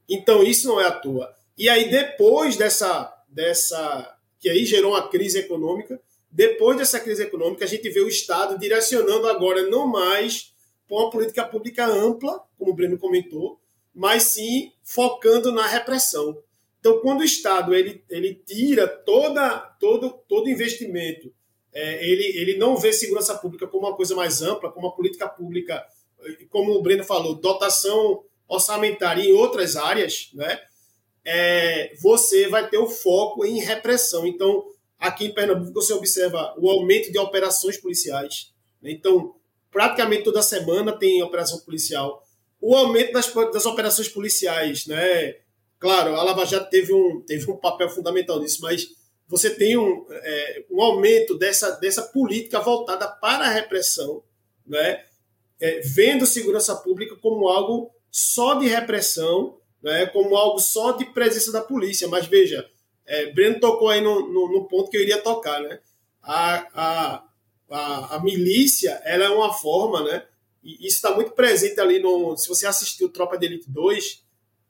[0.09, 1.35] Então, isso não é à toa.
[1.57, 4.17] E aí, depois dessa, dessa.
[4.39, 6.01] que aí gerou uma crise econômica,
[6.31, 10.55] depois dessa crise econômica, a gente vê o Estado direcionando agora não mais
[10.89, 13.60] para uma política pública ampla, como o Breno comentou,
[14.01, 16.43] mas sim focando na repressão.
[16.79, 21.31] Então, quando o Estado ele, ele tira toda, todo, todo investimento,
[21.71, 25.29] é, ele, ele não vê segurança pública como uma coisa mais ampla, como uma política
[25.29, 25.87] pública,
[26.49, 30.59] como o Breno falou, dotação orçamentária em outras áreas, né?
[31.23, 34.27] É, você vai ter o foco em repressão.
[34.27, 34.65] Então,
[34.99, 38.51] aqui em Pernambuco, você observa o aumento de operações policiais.
[38.81, 38.93] Né?
[38.93, 39.35] Então,
[39.71, 42.25] praticamente toda semana tem operação policial
[42.61, 45.37] o aumento das, das operações policiais, né?
[45.79, 48.89] Claro, a Lava Jato teve um, teve um papel fundamental nisso, mas
[49.27, 54.23] você tem um, é, um aumento dessa, dessa política voltada para a repressão,
[54.67, 55.05] né?
[55.59, 60.07] É, vendo segurança pública como algo só de repressão, né?
[60.07, 62.09] como algo só de presença da polícia.
[62.09, 62.69] Mas veja,
[63.07, 65.61] é, Breno tocou aí no, no, no, ponto que eu iria tocar.
[65.61, 65.81] Né?
[66.23, 67.25] A, a,
[67.71, 70.25] a, a milícia ela é uma forma né,
[70.63, 72.37] e isso está muito presente ali no.
[72.37, 74.25] Se você assistiu Tropa de Elite 2,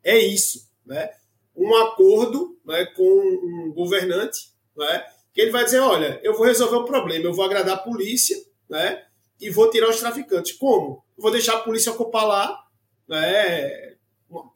[0.04, 0.68] é isso.
[0.86, 1.10] Né?
[1.56, 6.76] Um acordo né, com um governante, né, que ele vai dizer: olha, eu vou resolver
[6.76, 8.36] o problema, eu vou agradar a polícia
[8.68, 9.04] né,
[9.40, 10.52] e vou tirar os traficantes.
[10.52, 11.04] Como?
[11.16, 12.64] Eu vou deixar a polícia ocupar lá,
[13.08, 13.96] né,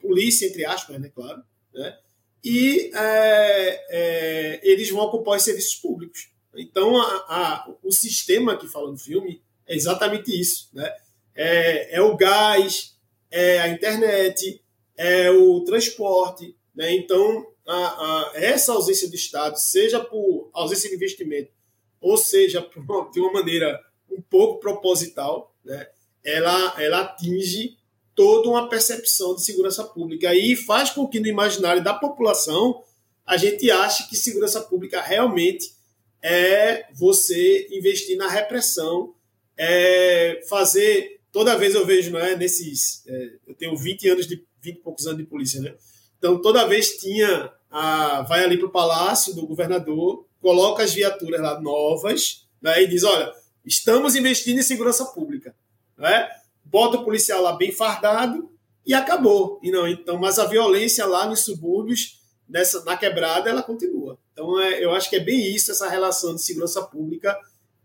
[0.01, 1.97] polícia, entre aspas, né, claro, né,
[2.43, 6.29] e é, é, eles vão ocupar os serviços públicos.
[6.55, 10.69] Então, a, a, o sistema que fala no filme é exatamente isso.
[10.71, 10.89] Né?
[11.35, 12.95] É, é o gás,
[13.29, 14.61] é a internet,
[14.97, 16.55] é o transporte.
[16.73, 16.95] Né?
[16.95, 21.51] Então, a, a, essa ausência do Estado, seja por ausência de investimento,
[21.99, 23.79] ou seja, por, de uma maneira
[24.09, 25.87] um pouco proposital, né?
[26.23, 27.77] ela, ela atinge
[28.13, 32.81] toda uma percepção de segurança pública e faz com que no imaginário da população
[33.25, 35.75] a gente ache que segurança pública realmente
[36.21, 39.13] é você investir na repressão,
[39.57, 43.03] é fazer toda vez eu vejo, né, nesses.
[43.05, 45.75] É, eu tenho 20 anos de 20 e poucos anos de polícia, né?
[46.17, 47.51] Então toda vez tinha.
[47.69, 52.87] A, vai ali para o palácio do governador, coloca as viaturas lá novas, né, e
[52.87, 53.33] diz: olha,
[53.65, 55.53] estamos investindo em segurança pública.
[55.97, 56.29] Né?
[56.63, 58.49] Bota o policial lá bem fardado
[58.85, 59.59] e acabou.
[59.61, 64.17] E não, então, mas a violência lá nos subúrbios, nessa, na quebrada, ela continua.
[64.31, 67.37] Então, é, eu acho que é bem isso, essa relação de segurança pública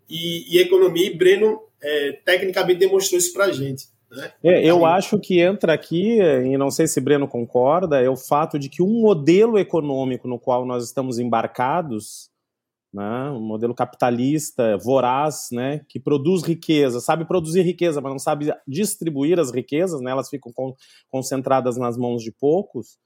[0.09, 1.07] e, e economia.
[1.07, 3.87] E Breno é, tecnicamente demonstrou isso para a gente.
[4.11, 4.33] Né?
[4.43, 4.93] É, eu Aí...
[4.95, 8.83] acho que entra aqui, e não sei se Breno concorda, é o fato de que
[8.83, 12.29] um modelo econômico no qual nós estamos embarcados,
[12.93, 18.53] né, um modelo capitalista, voraz, né, que produz riqueza, sabe produzir riqueza, mas não sabe
[18.67, 20.53] distribuir as riquezas, né, elas ficam
[21.09, 22.99] concentradas nas mãos de poucos,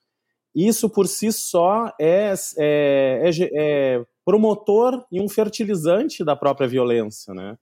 [0.54, 7.34] isso por si só é, é, é, é promotor e um fertilizante da própria violência,
[7.34, 7.58] né?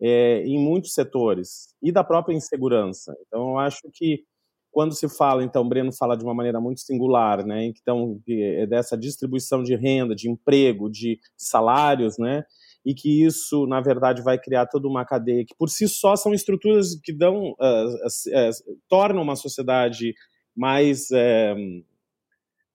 [0.00, 3.14] É, em muitos setores e da própria insegurança.
[3.26, 4.24] Então, eu acho que
[4.72, 7.64] quando se fala, então, Breno fala de uma maneira muito singular, né?
[7.66, 12.44] Então, é dessa distribuição de renda, de emprego, de salários, né?
[12.86, 16.32] E que isso, na verdade, vai criar toda uma cadeia que, por si só, são
[16.32, 20.14] estruturas que dão, uh, uh, uh, tornam uma sociedade
[20.56, 21.54] mais é,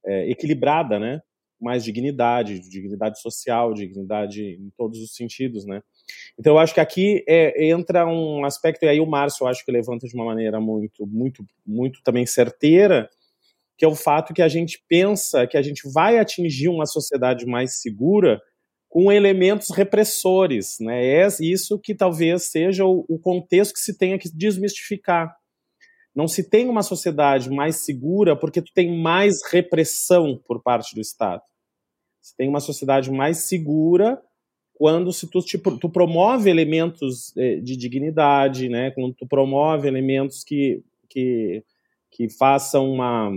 [0.05, 1.21] é, equilibrada, né?
[1.59, 5.81] Mais dignidade, dignidade social, dignidade em todos os sentidos, né?
[6.37, 9.65] Então, eu acho que aqui é, entra um aspecto, e aí o Márcio eu acho
[9.65, 13.09] que levanta de uma maneira muito, muito, muito também certeira,
[13.77, 17.45] que é o fato que a gente pensa que a gente vai atingir uma sociedade
[17.45, 18.41] mais segura
[18.87, 21.05] com elementos repressores, né?
[21.05, 25.35] É isso que talvez seja o, o contexto que se tenha que desmistificar.
[26.15, 31.01] Não se tem uma sociedade mais segura porque tu tem mais repressão por parte do
[31.01, 31.41] Estado.
[32.21, 34.21] Se tem uma sociedade mais segura
[34.73, 38.91] quando se tu, tipo, tu promove elementos eh, de dignidade, né?
[38.91, 41.63] Quando tu promove elementos que, que,
[42.11, 43.31] que façam uma,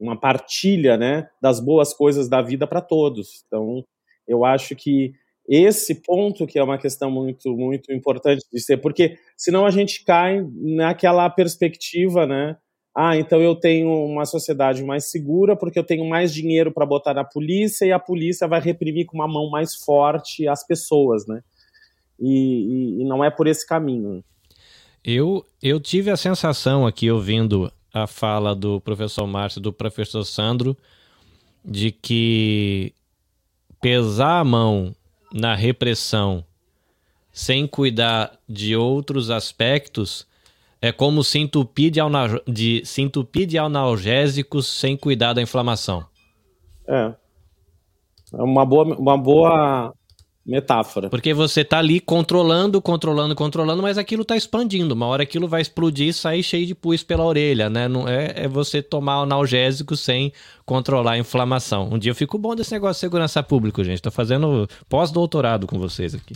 [0.00, 1.28] uma partilha, né?
[1.40, 3.44] Das boas coisas da vida para todos.
[3.46, 3.84] Então,
[4.26, 5.14] eu acho que
[5.48, 10.04] esse ponto que é uma questão muito muito importante de ser, porque senão a gente
[10.04, 12.56] cai naquela perspectiva, né?
[12.94, 17.14] Ah, então eu tenho uma sociedade mais segura porque eu tenho mais dinheiro para botar
[17.14, 21.42] na polícia e a polícia vai reprimir com uma mão mais forte as pessoas, né?
[22.20, 24.22] E, e, e não é por esse caminho.
[25.02, 30.22] Eu, eu tive a sensação aqui, ouvindo a fala do professor Márcio e do professor
[30.24, 30.76] Sandro,
[31.64, 32.92] de que
[33.80, 34.94] pesar a mão
[35.32, 36.44] na repressão
[37.32, 40.26] sem cuidar de outros aspectos
[40.80, 42.00] é como se entupir de,
[42.46, 46.04] de, se entupir de analgésicos sem cuidar da inflamação.
[46.86, 47.14] É.
[48.34, 49.94] É uma boa, uma boa
[50.44, 51.08] metáfora.
[51.08, 54.94] Porque você tá ali controlando, controlando, controlando, mas aquilo tá expandindo.
[54.94, 57.88] Uma hora aquilo vai explodir e sair cheio de pus pela orelha, né?
[57.88, 60.32] Não é, é você tomar analgésico sem
[60.66, 61.88] controlar a inflamação.
[61.92, 64.02] Um dia eu fico bom desse negócio de segurança pública, gente.
[64.02, 66.34] Tô fazendo pós-doutorado com vocês aqui.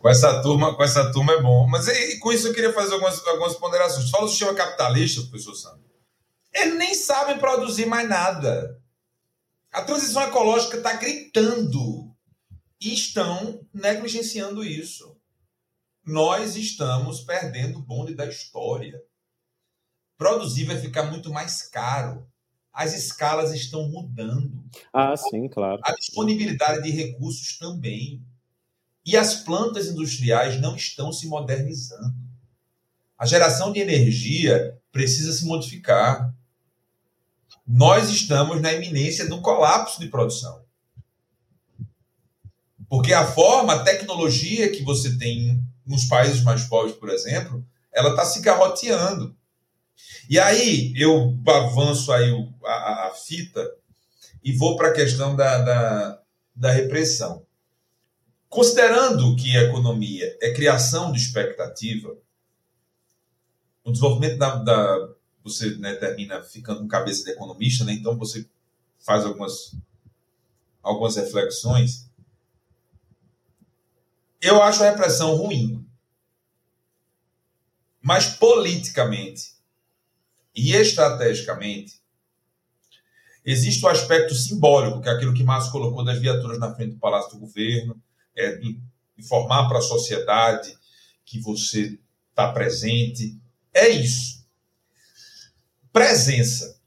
[0.00, 1.66] Com essa turma, com essa turma é bom.
[1.68, 4.10] Mas e, e com isso eu queria fazer algumas, algumas ponderações.
[4.10, 5.84] Fala do sistema capitalista, professor Sandro.
[6.52, 8.78] Eles nem sabem produzir mais nada.
[9.72, 12.13] A transição ecológica está gritando
[12.92, 15.16] estão negligenciando isso.
[16.04, 19.02] Nós estamos perdendo o bonde da história.
[20.18, 22.28] Produzir vai ficar muito mais caro.
[22.72, 24.64] As escalas estão mudando.
[24.92, 25.80] Ah, sim, claro.
[25.84, 28.22] A disponibilidade de recursos também.
[29.06, 32.14] E as plantas industriais não estão se modernizando.
[33.16, 36.34] A geração de energia precisa se modificar.
[37.66, 40.63] Nós estamos na iminência do colapso de produção.
[42.88, 48.10] Porque a forma, a tecnologia que você tem nos países mais pobres, por exemplo, ela
[48.10, 49.36] está se garroteando.
[50.28, 52.30] E aí eu avanço aí
[52.64, 53.70] a, a fita
[54.42, 56.22] e vou para a questão da, da,
[56.54, 57.46] da, repressão.
[58.48, 62.16] Considerando que a economia é criação de expectativa,
[63.84, 64.56] o desenvolvimento da.
[64.56, 65.08] da
[65.42, 67.92] você né, termina ficando com cabeça de economista, né?
[67.92, 68.46] então você
[68.98, 69.76] faz algumas,
[70.82, 72.03] algumas reflexões.
[74.44, 75.82] Eu acho a repressão ruim.
[77.98, 79.54] Mas politicamente
[80.54, 81.94] e estrategicamente,
[83.42, 86.98] existe o aspecto simbólico, que é aquilo que Márcio colocou das viaturas na frente do
[86.98, 87.98] Palácio do Governo,
[88.36, 88.60] é
[89.16, 90.76] informar para a sociedade
[91.24, 93.40] que você está presente.
[93.72, 94.46] É isso.
[95.90, 96.78] Presença.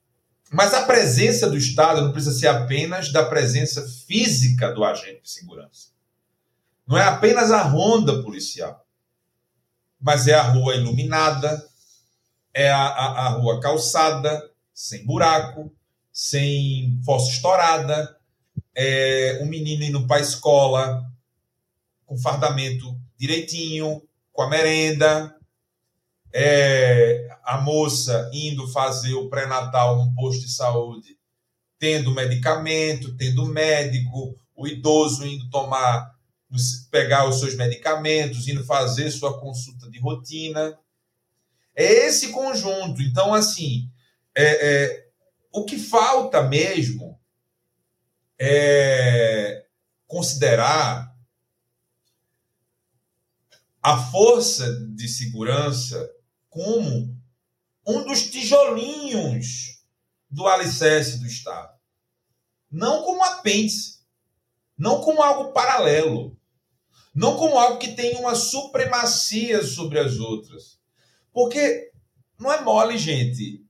[0.52, 5.32] Mas a presença do Estado não precisa ser apenas da presença física do agente de
[5.32, 5.97] segurança.
[6.88, 8.86] Não é apenas a ronda policial,
[10.00, 11.68] mas é a rua iluminada,
[12.54, 15.72] é a, a, a rua calçada, sem buraco,
[16.14, 18.18] sem fossa estourada,
[18.74, 21.04] é um menino indo para a escola
[22.06, 25.36] com fardamento direitinho, com a merenda,
[26.34, 31.18] é a moça indo fazer o pré-natal no posto de saúde,
[31.80, 36.17] tendo medicamento, tendo médico, o idoso indo tomar
[36.90, 40.78] pegar os seus medicamentos, indo fazer sua consulta de rotina.
[41.76, 43.02] É esse conjunto.
[43.02, 43.92] Então, assim,
[44.36, 45.10] é, é,
[45.52, 47.20] o que falta mesmo
[48.40, 49.66] é
[50.08, 51.14] considerar
[53.82, 56.10] a força de segurança
[56.50, 57.16] como
[57.86, 59.82] um dos tijolinhos
[60.30, 61.78] do alicerce do Estado.
[62.70, 64.00] Não como apêndice,
[64.78, 66.37] não como algo paralelo
[67.18, 70.78] não como algo que tem uma supremacia sobre as outras.
[71.34, 71.92] Porque
[72.40, 73.66] não é mole, gente.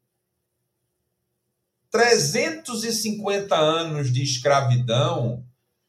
[1.90, 5.46] 350 anos de escravidão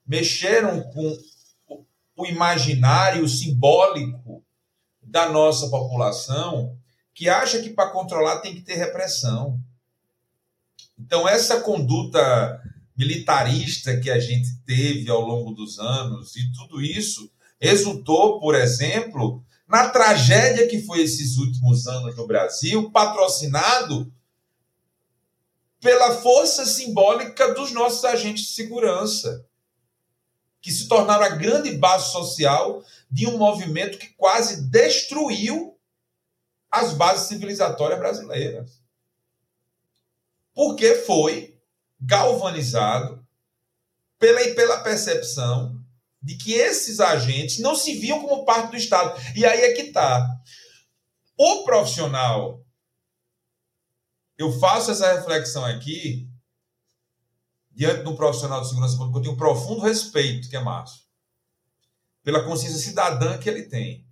[0.06, 1.18] mexeram com
[2.16, 4.44] o imaginário simbólico
[5.02, 6.78] da nossa população
[7.12, 9.61] que acha que para controlar tem que ter repressão.
[10.96, 12.62] Então, essa conduta
[12.96, 17.28] militarista que a gente teve ao longo dos anos e tudo isso
[17.61, 24.11] resultou, por exemplo, na tragédia que foi esses últimos anos no Brasil, patrocinado
[25.80, 29.46] pela força simbólica dos nossos agentes de segurança,
[30.61, 35.78] que se tornaram a grande base social de um movimento que quase destruiu
[36.70, 38.82] as bases civilizatórias brasileiras.
[40.52, 41.56] Porque foi
[42.00, 43.24] galvanizado
[44.18, 45.78] pela, pela percepção
[46.29, 49.18] de que esses agentes não se viam como parte do Estado.
[49.35, 50.29] E aí é que está.
[51.39, 52.62] O profissional,
[54.37, 56.29] eu faço essa reflexão aqui,
[57.70, 61.01] diante de um profissional de segurança pública, eu tenho um profundo respeito, que é Márcio,
[62.22, 64.07] pela consciência cidadã que ele tem.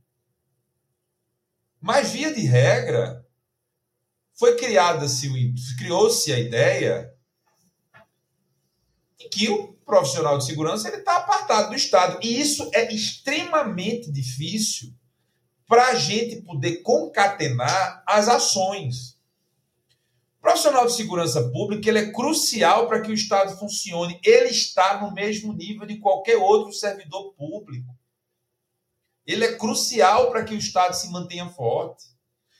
[1.78, 3.26] Mas, via de regra,
[4.32, 5.28] foi criada-se,
[5.76, 7.14] criou-se a ideia
[9.18, 12.18] de que o profissional de segurança ele está apartado do Estado.
[12.22, 14.92] E isso é extremamente difícil
[15.66, 19.16] para a gente poder concatenar as ações.
[20.38, 24.20] O profissional de segurança pública ele é crucial para que o Estado funcione.
[24.24, 27.96] Ele está no mesmo nível de qualquer outro servidor público.
[29.24, 32.04] Ele é crucial para que o Estado se mantenha forte.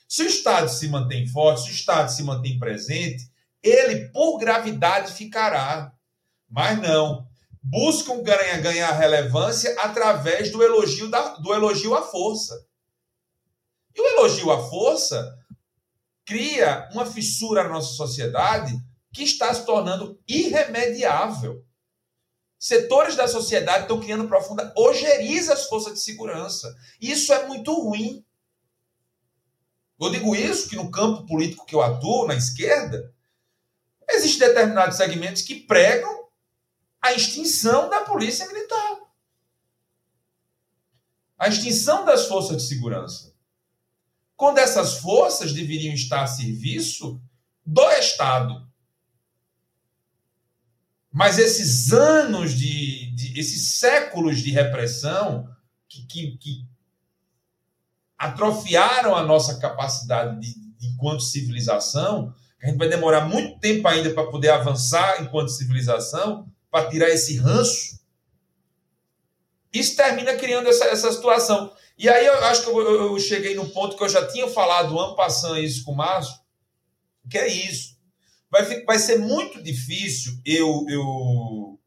[0.07, 3.29] Se o Estado se mantém forte, se o Estado se mantém presente,
[3.61, 5.93] ele, por gravidade, ficará.
[6.49, 7.27] Mas não.
[7.61, 12.65] Buscam ganhar, ganhar relevância através do elogio, da, do elogio à força.
[13.93, 15.37] E o elogio à força
[16.25, 18.73] cria uma fissura na nossa sociedade
[19.13, 21.65] que está se tornando irremediável.
[22.59, 26.75] Setores da sociedade estão criando profunda ojeriza às forças de segurança.
[26.99, 28.25] Isso é muito ruim.
[29.99, 33.13] Eu digo isso que no campo político que eu atuo, na esquerda,
[34.09, 36.26] existem determinados segmentos que pregam
[37.01, 38.97] a extinção da polícia militar.
[41.37, 43.33] A extinção das forças de segurança.
[44.35, 47.21] Quando essas forças deveriam estar a serviço
[47.65, 48.67] do Estado.
[51.11, 55.49] Mas esses anos de, de esses séculos de repressão
[55.89, 56.67] que, que, que,
[58.17, 64.11] atrofiaram a nossa capacidade de, de, enquanto civilização, a gente vai demorar muito tempo ainda
[64.11, 67.99] para poder avançar enquanto civilização, para tirar esse ranço,
[69.73, 71.73] isso termina criando essa, essa situação.
[71.97, 74.99] E aí eu acho que eu, eu, cheguei no ponto que eu já tinha falado
[74.99, 76.35] ano passando isso com o Márcio,
[77.29, 77.97] que é isso.
[78.49, 81.79] Vai, vai ser muito difícil eu, eu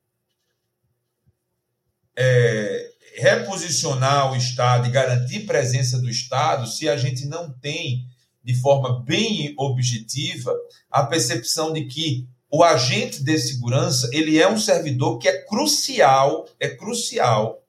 [2.17, 8.07] é, reposicionar o Estado e garantir presença do Estado se a gente não tem,
[8.43, 10.55] de forma bem objetiva,
[10.91, 16.49] a percepção de que o agente de segurança ele é um servidor que é crucial,
[16.59, 17.65] é crucial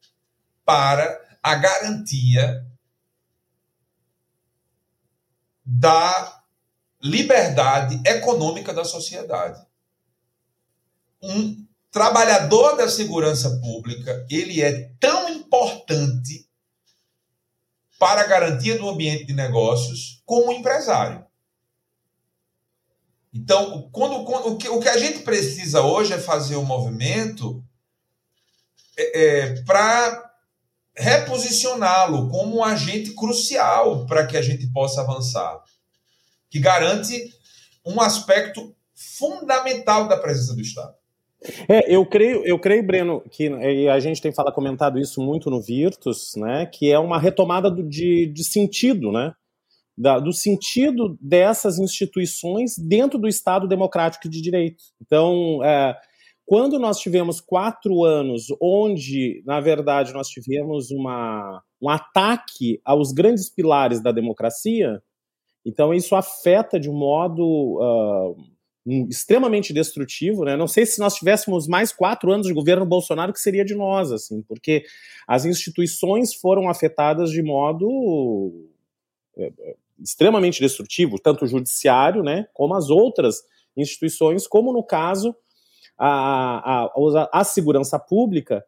[0.65, 2.65] para a garantia
[5.63, 6.43] da
[7.01, 9.63] liberdade econômica da sociedade.
[11.21, 16.49] Um trabalhador da segurança pública, ele é tão importante
[17.99, 21.23] para a garantia do ambiente de negócios como um empresário.
[23.34, 27.63] Então, quando, quando o, que, o, que, a gente precisa hoje é fazer um movimento
[28.97, 30.32] é, é, para
[30.95, 35.63] reposicioná-lo como um agente crucial para que a gente possa avançar,
[36.49, 37.34] que garante
[37.86, 40.93] um aspecto fundamental da presença do Estado.
[41.67, 43.47] É, eu creio, eu creio, Breno, que
[43.89, 47.81] a gente tem falado, comentado isso muito no Virtus, né, que é uma retomada do,
[47.81, 49.34] de, de sentido, né,
[50.02, 54.84] da, do sentido dessas instituições dentro do Estado democrático de direito.
[54.99, 55.95] Então, é,
[56.44, 63.48] quando nós tivemos quatro anos onde, na verdade, nós tivemos uma, um ataque aos grandes
[63.48, 64.99] pilares da democracia,
[65.64, 68.36] então isso afeta de um modo uh,
[69.07, 70.57] extremamente destrutivo, né?
[70.57, 74.11] Não sei se nós tivéssemos mais quatro anos de governo Bolsonaro que seria de nós,
[74.11, 74.84] assim, porque
[75.28, 78.68] as instituições foram afetadas de modo
[79.38, 83.41] é, é, extremamente destrutivo, tanto o judiciário, né, como as outras
[83.78, 85.36] instituições, como no caso
[85.98, 88.64] a, a, a segurança pública,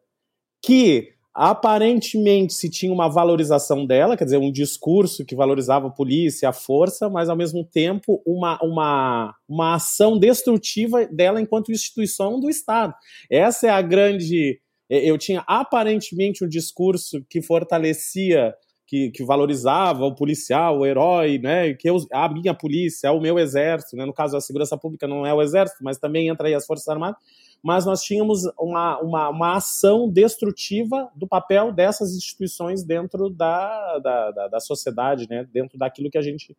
[0.64, 6.48] que aparentemente se tinha uma valorização dela, quer dizer, um discurso que valorizava a polícia,
[6.48, 12.48] a força, mas ao mesmo tempo uma, uma, uma ação destrutiva dela enquanto instituição do
[12.48, 12.94] Estado.
[13.28, 14.60] Essa é a grande.
[14.88, 18.54] Eu tinha aparentemente um discurso que fortalecia
[18.94, 21.74] que, que, valorizava o policial, o herói, né?
[21.74, 24.06] Que eu, a minha polícia, o meu exército, né?
[24.06, 26.86] No caso, a segurança pública não é o exército, mas também entra aí as Forças
[26.86, 27.16] Armadas.
[27.60, 34.30] Mas nós tínhamos uma, uma, uma ação destrutiva do papel dessas instituições dentro da, da,
[34.30, 35.44] da, da sociedade, né?
[35.52, 36.56] Dentro daquilo que a gente.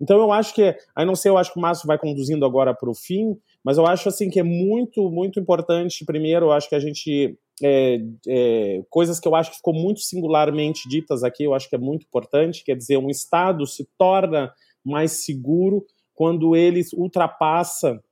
[0.00, 2.74] Então eu acho que, aí não sei, eu acho que o Márcio vai conduzindo agora
[2.74, 6.04] para o fim, Mas eu acho assim que é muito, muito importante.
[6.04, 10.00] Primeiro, eu acho que a gente é, é, coisas que eu acho que ficou muito
[10.00, 14.52] singularmente ditas aqui, eu acho que é muito importante, quer dizer, um Estado se torna
[14.84, 18.02] mais seguro quando ele ultrapassa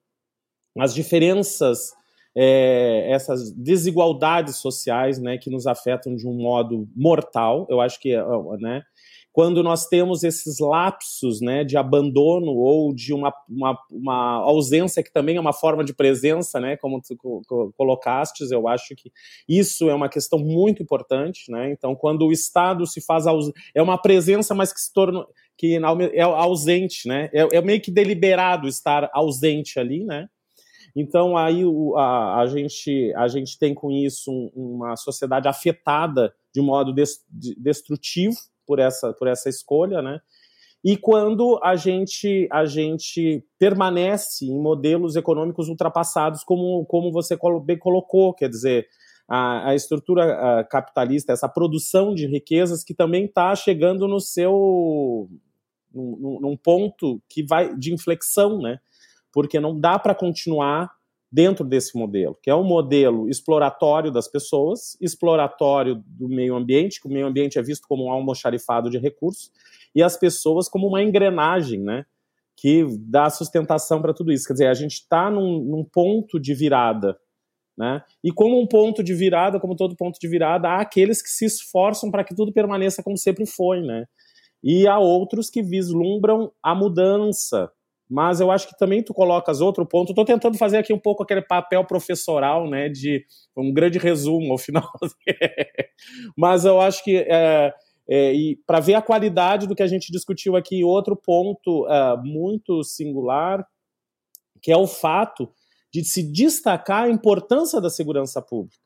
[0.78, 1.93] as diferenças,
[2.35, 8.14] é, essas desigualdades sociais, né, que nos afetam de um modo mortal, eu acho que,
[8.60, 8.82] né,
[9.32, 15.12] quando nós temos esses lapsos né, de abandono ou de uma, uma, uma, ausência que
[15.12, 17.43] também é uma forma de presença, né, como tu
[17.77, 19.12] colocastes, eu acho que
[19.48, 21.51] isso é uma questão muito importante.
[21.51, 21.70] Né?
[21.73, 23.24] Então, quando o Estado se faz
[23.74, 25.24] é uma presença, mas que se torna
[25.61, 25.78] que
[26.15, 27.28] é ausente, né?
[27.35, 30.27] É, é meio que deliberado estar ausente ali, né?
[30.97, 36.35] Então aí o, a, a, gente, a gente tem com isso um, uma sociedade afetada
[36.52, 36.94] de modo
[37.59, 38.36] destrutivo,
[38.71, 40.21] por essa, por essa escolha, né?
[40.85, 47.77] E quando a gente, a gente permanece em modelos econômicos ultrapassados, como, como você bem
[47.77, 48.87] colocou, quer dizer,
[49.29, 55.29] a, a estrutura capitalista, essa produção de riquezas que também está chegando no seu
[55.93, 58.79] num, num, ponto que vai de inflexão, né?
[59.33, 60.93] Porque não dá para continuar
[61.31, 67.07] dentro desse modelo, que é um modelo exploratório das pessoas, exploratório do meio ambiente, que
[67.07, 69.52] o meio ambiente é visto como um almoxarifado de recursos,
[69.94, 72.05] e as pessoas como uma engrenagem, né?
[72.57, 74.47] Que dá sustentação para tudo isso.
[74.47, 77.16] Quer dizer, a gente está num, num, ponto de virada,
[77.78, 78.02] né?
[78.23, 81.44] E como um ponto de virada, como todo ponto de virada, há aqueles que se
[81.44, 84.07] esforçam para que tudo permaneça como sempre foi, né?
[84.62, 87.73] E há outros que vislumbram a mudança,
[88.11, 90.11] mas eu acho que também tu colocas outro ponto.
[90.11, 93.24] Estou tentando fazer aqui um pouco aquele papel professoral, né, de
[93.57, 94.91] um grande resumo ao final.
[96.37, 97.73] mas eu acho que é,
[98.11, 98.32] é,
[98.66, 103.65] para ver a qualidade do que a gente discutiu aqui, outro ponto é, muito singular,
[104.61, 105.49] que é o fato
[105.93, 108.77] de se destacar a importância da segurança pública.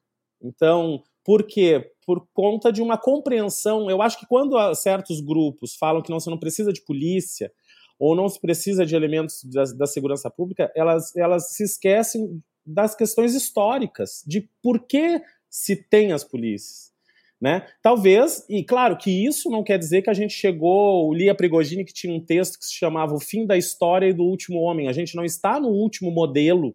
[0.42, 1.92] Então, por quê?
[2.06, 3.90] Por conta de uma compreensão.
[3.90, 7.50] Eu acho que quando certos grupos falam que não, você não precisa de polícia,
[7.98, 12.94] ou não se precisa de elementos da, da segurança pública, elas, elas se esquecem das
[12.94, 16.92] questões históricas, de por que se tem as polícias.
[17.40, 17.66] Né?
[17.82, 21.84] Talvez, e claro que isso não quer dizer que a gente chegou, o Lia Prigogine
[21.84, 24.88] que tinha um texto que se chamava O Fim da História e do Último Homem.
[24.88, 26.74] A gente não está no último modelo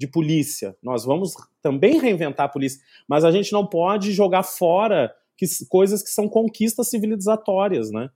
[0.00, 0.76] de polícia.
[0.82, 6.02] Nós vamos também reinventar a polícia, mas a gente não pode jogar fora que, coisas
[6.02, 8.08] que são conquistas civilizatórias, né?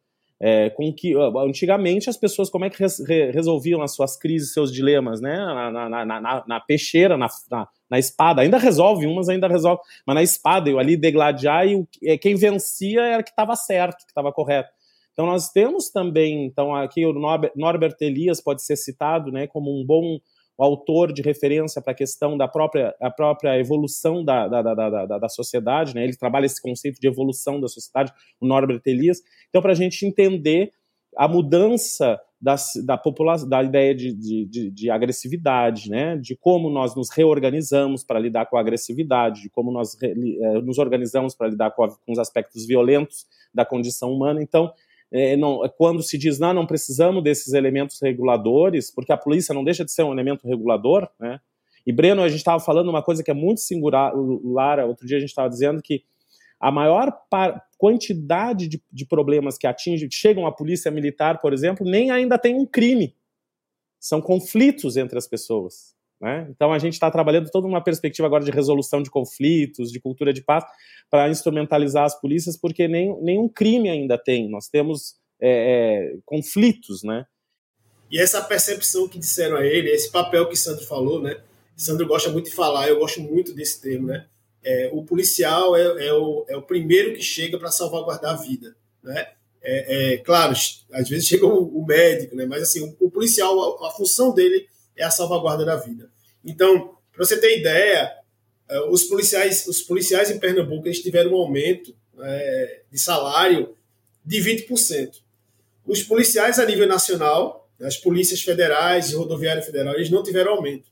[0.44, 1.14] É, com que
[1.48, 5.36] antigamente as pessoas como é que re, resolviam as suas crises, seus dilemas, né?
[5.36, 7.28] Na, na, na, na peixeira, na,
[7.89, 8.43] na, espada.
[8.43, 12.35] Ainda resolve, umas ainda resolve, mas na espada, eu ali degladiar e o, é, quem
[12.35, 14.70] vencia era que estava certo, que estava correto.
[15.12, 17.12] Então nós temos também, então aqui o
[17.55, 20.19] Norbert Elias pode ser citado, né, como um bom
[20.62, 24.74] autor de referência para a questão da própria, a própria evolução da, da, da,
[25.06, 26.05] da, da sociedade, né?
[26.05, 29.20] ele trabalha esse conceito de evolução da sociedade, o Norbert Elias.
[29.48, 30.72] Então, para a gente entender
[31.16, 36.16] a mudança da, da, população, da ideia de, de, de, de, agressividade, né?
[36.16, 40.60] de como nós nos reorganizamos para lidar com a agressividade, de como nós re, eh,
[40.60, 44.43] nos organizamos para lidar com, a, com os aspectos violentos da condição humana.
[44.43, 44.72] Então,
[45.12, 49.55] é, não, é quando se diz, não, não precisamos desses elementos reguladores, porque a polícia
[49.55, 51.39] não deixa de ser um elemento regulador, né?
[51.86, 55.16] E, Breno, a gente estava falando uma coisa que é muito singular, Lara, outro dia
[55.16, 56.05] a gente estava dizendo que
[56.59, 57.12] a maior
[57.76, 62.55] quantidade de, de problemas que atingem, chegam à polícia militar, por exemplo, nem ainda tem
[62.55, 63.16] um crime.
[63.98, 65.94] São conflitos entre as pessoas.
[66.23, 66.47] Né?
[66.49, 70.32] Então a gente está trabalhando toda uma perspectiva agora de resolução de conflitos, de cultura
[70.32, 70.65] de paz,
[71.11, 74.49] para instrumentalizar as polícias, porque nem, nenhum crime ainda tem.
[74.49, 77.27] Nós temos é, é, conflitos, né?
[78.09, 81.40] E essa percepção que disseram a ele, esse papel que Sandro falou, né?
[81.77, 84.27] Sandro gosta muito de falar, eu gosto muito desse termo, né?
[84.62, 88.77] É, o policial é, é, o, é o primeiro que chega para salvaguardar a vida,
[89.03, 89.27] né?
[89.61, 92.47] É, é, claro, às vezes chega o, o, médico, né?
[92.47, 96.11] Mas assim, o, o policial, a, a função dele é a salvaguarda da vida.
[96.44, 98.12] Então, para você ter ideia,
[98.69, 103.77] é, os policiais, os policiais em Pernambuco eles tiveram um aumento é, de salário
[104.24, 105.20] de 20%.
[105.85, 110.90] Os policiais a nível nacional, as polícias federais e rodoviária federal, eles não tiveram aumento.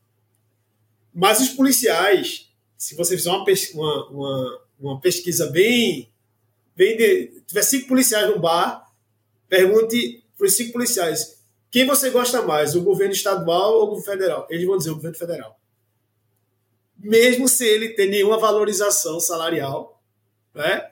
[1.14, 3.44] Mas os policiais, se você fizer uma,
[3.74, 6.10] uma, uma, uma pesquisa bem.
[6.76, 8.86] bem de, tiver cinco policiais no bar,
[9.48, 11.39] pergunte para os cinco policiais
[11.70, 14.46] quem você gosta mais, o governo estadual ou o governo federal?
[14.50, 15.60] Eles vão dizer o governo federal.
[16.98, 20.02] Mesmo sem ele ter nenhuma valorização salarial,
[20.54, 20.90] né?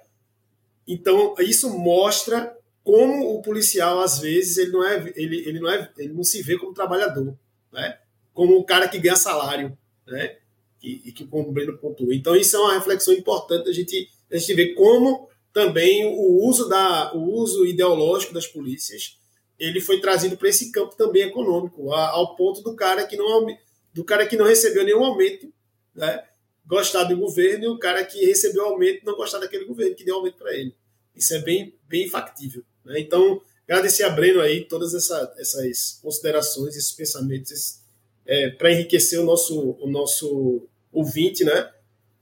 [0.87, 5.93] Então, isso mostra como o policial às vezes ele não é ele, ele não é
[5.99, 7.37] ele não se vê como trabalhador,
[7.71, 7.99] né?
[8.39, 9.77] como o cara que ganha salário,
[10.07, 10.37] né?
[10.81, 12.13] E, e que o Breno pontuou.
[12.13, 16.69] Então, isso é uma reflexão importante a gente, a gente ver como também o uso,
[16.69, 19.19] da, o uso ideológico das polícias
[19.59, 23.47] ele foi trazido para esse campo também econômico, ao ponto do cara que não
[23.93, 25.53] do cara que não recebeu nenhum aumento,
[25.95, 26.25] né,
[26.65, 30.17] gostar do governo e o cara que recebeu aumento não gostar daquele governo que deu
[30.17, 30.75] aumento para ele.
[31.17, 32.63] Isso é bem bem factível.
[32.85, 33.01] Né?
[33.01, 37.81] Então agradecer a Breno aí todas essa, essas considerações, esses pensamentos
[38.25, 41.73] é, para enriquecer o nosso o nosso ouvinte, né?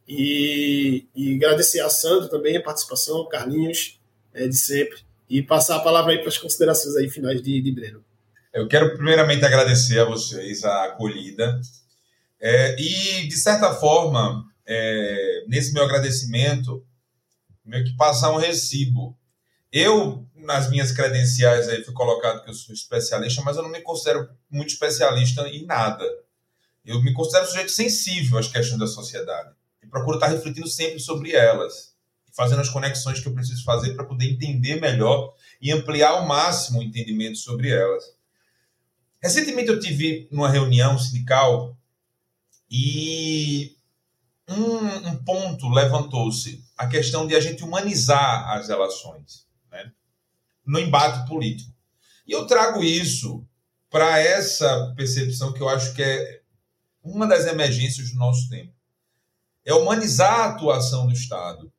[0.09, 4.01] E, e agradecer a Sandro também a participação, Carlinhos
[4.33, 7.73] é, de sempre e passar a palavra aí para as considerações aí finais de, de
[7.73, 8.05] Breno.
[8.53, 11.61] Eu quero primeiramente agradecer a vocês a acolhida
[12.41, 16.85] é, e, de certa forma, é, nesse meu agradecimento,
[17.65, 19.19] meio que passar um recibo.
[19.73, 23.83] Eu, nas minhas credenciais, aí fui colocado que eu sou especialista, mas eu não me
[23.83, 26.05] considero muito especialista em nada.
[26.85, 29.51] Eu me considero sujeito sensível às questões da sociedade
[29.83, 31.96] e procuro estar refletindo sempre sobre elas
[32.37, 36.81] fazendo as conexões que eu preciso fazer para poder entender melhor e ampliar ao máximo
[36.81, 38.15] o entendimento sobre elas.
[39.23, 41.75] Recentemente eu tive numa reunião sindical
[42.71, 43.75] e
[44.47, 49.91] um, um ponto levantou-se, a questão de a gente humanizar as relações né,
[50.65, 51.75] no embate político.
[52.27, 53.47] E eu trago isso
[53.89, 56.43] para essa percepção que eu acho que é
[57.03, 58.75] uma das emergências do nosso tempo.
[59.65, 61.73] É humanizar a atuação do Estado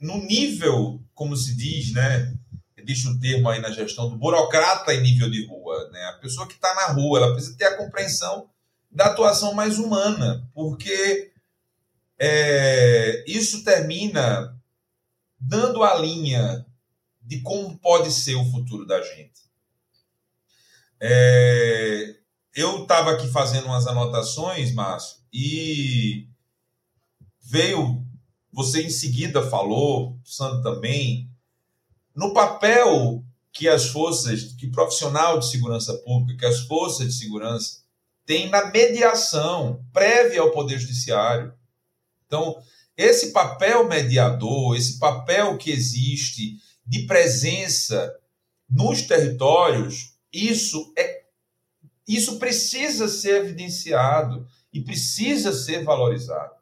[0.00, 2.34] no nível, como se diz, né?
[2.76, 6.02] Existe um termo aí na gestão do burocrata em nível de rua, né?
[6.06, 8.48] A pessoa que está na rua, ela precisa ter a compreensão
[8.90, 11.32] da atuação mais humana, porque
[12.18, 14.56] é, isso termina
[15.38, 16.66] dando a linha
[17.20, 19.42] de como pode ser o futuro da gente.
[21.00, 22.16] É,
[22.54, 26.26] eu estava aqui fazendo umas anotações, Márcio, e
[27.40, 28.04] veio
[28.52, 31.30] você em seguida falou, Sandro também,
[32.14, 37.78] no papel que as forças, que profissional de segurança pública, que as forças de segurança
[38.24, 41.52] têm na mediação prévia ao Poder Judiciário.
[42.26, 42.56] Então,
[42.96, 46.56] esse papel mediador, esse papel que existe
[46.86, 48.14] de presença
[48.68, 51.18] nos territórios, isso é
[52.06, 56.57] isso precisa ser evidenciado e precisa ser valorizado.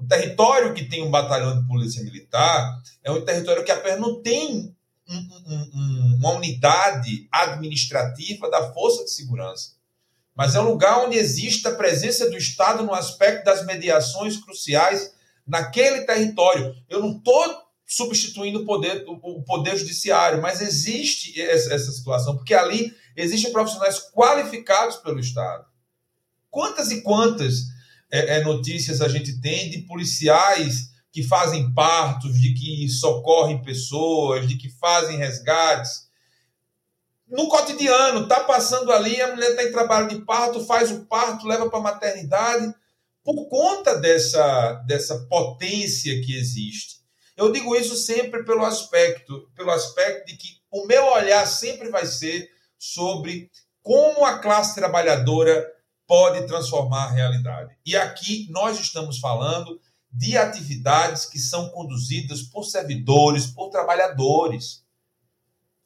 [0.00, 4.22] Um território que tem um batalhão de polícia militar é um território que apenas não
[4.22, 4.74] tem
[5.08, 9.72] um, um, uma unidade administrativa da força de segurança.
[10.34, 15.12] Mas é um lugar onde existe a presença do Estado no aspecto das mediações cruciais
[15.46, 16.74] naquele território.
[16.88, 22.54] Eu não estou substituindo o poder, o poder judiciário, mas existe essa, essa situação, porque
[22.54, 25.66] ali existem profissionais qualificados pelo Estado.
[26.48, 27.64] Quantas e quantas
[28.10, 34.46] é, é, notícias a gente tem de policiais que fazem partos, de que socorrem pessoas,
[34.46, 36.08] de que fazem resgates.
[37.28, 41.46] No cotidiano, tá passando ali, a mulher está em trabalho de parto, faz o parto,
[41.46, 42.74] leva para a maternidade,
[43.24, 47.00] por conta dessa, dessa potência que existe.
[47.36, 52.06] Eu digo isso sempre pelo aspecto, pelo aspecto de que o meu olhar sempre vai
[52.06, 53.50] ser sobre
[53.82, 55.66] como a classe trabalhadora
[56.10, 57.72] pode transformar a realidade.
[57.86, 59.80] E aqui nós estamos falando
[60.12, 64.82] de atividades que são conduzidas por servidores, por trabalhadores.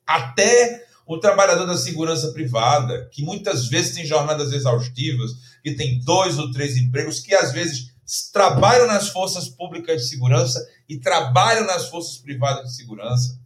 [0.06, 5.32] Até o trabalhador da segurança privada, que muitas vezes tem jornadas exaustivas,
[5.62, 7.92] que tem dois ou três empregos, que às vezes
[8.32, 13.38] trabalham nas forças públicas de segurança e trabalham nas forças privadas de segurança.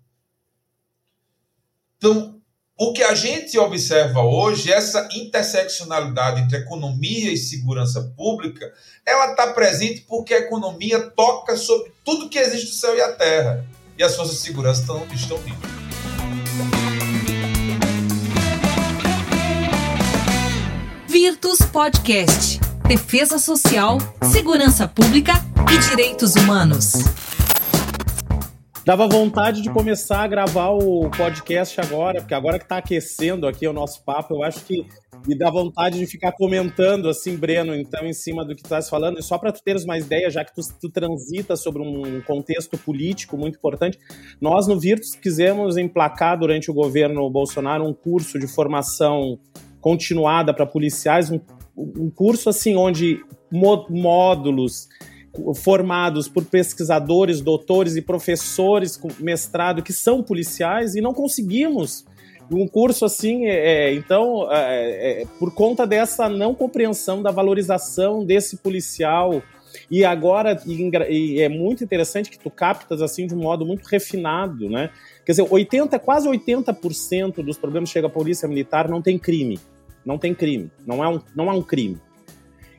[1.97, 2.38] Então,
[2.81, 8.73] o que a gente observa hoje, essa interseccionalidade entre economia e segurança pública,
[9.05, 13.13] ela está presente porque a economia toca sobre tudo que existe no céu e a
[13.13, 13.67] terra.
[13.99, 15.59] E as forças de segurança estão, estão nisso.
[21.09, 22.61] Virtus Podcast.
[22.87, 23.99] Defesa Social,
[24.33, 25.33] Segurança Pública
[25.71, 26.93] e Direitos Humanos.
[28.89, 33.69] Dava vontade de começar a gravar o podcast agora, porque agora que está aquecendo aqui
[33.69, 34.87] o nosso papo, eu acho que
[35.27, 38.89] me dá vontade de ficar comentando assim, Breno, então, em cima do que tu estás
[38.89, 42.23] falando, e só para tu teres uma ideia, já que tu, tu transita sobre um
[42.23, 43.99] contexto político muito importante,
[44.41, 49.39] nós no Virtus quisemos emplacar durante o governo Bolsonaro um curso de formação
[49.83, 51.39] continuada para policiais, um,
[51.77, 54.89] um curso assim onde módulos
[55.55, 62.05] formados por pesquisadores, doutores e professores com mestrado que são policiais e não conseguimos
[62.51, 68.25] um curso assim, é, é então, é, é, por conta dessa não compreensão da valorização
[68.25, 69.43] desse policial,
[69.91, 73.85] e agora, e, e é muito interessante que tu captas assim de um modo muito
[73.87, 74.91] refinado, né?
[75.25, 79.59] Quer dizer, 80, quase 80% dos problemas que chega a polícia militar não tem crime.
[80.05, 80.71] Não tem crime.
[80.87, 82.01] Não é um, não é um crime.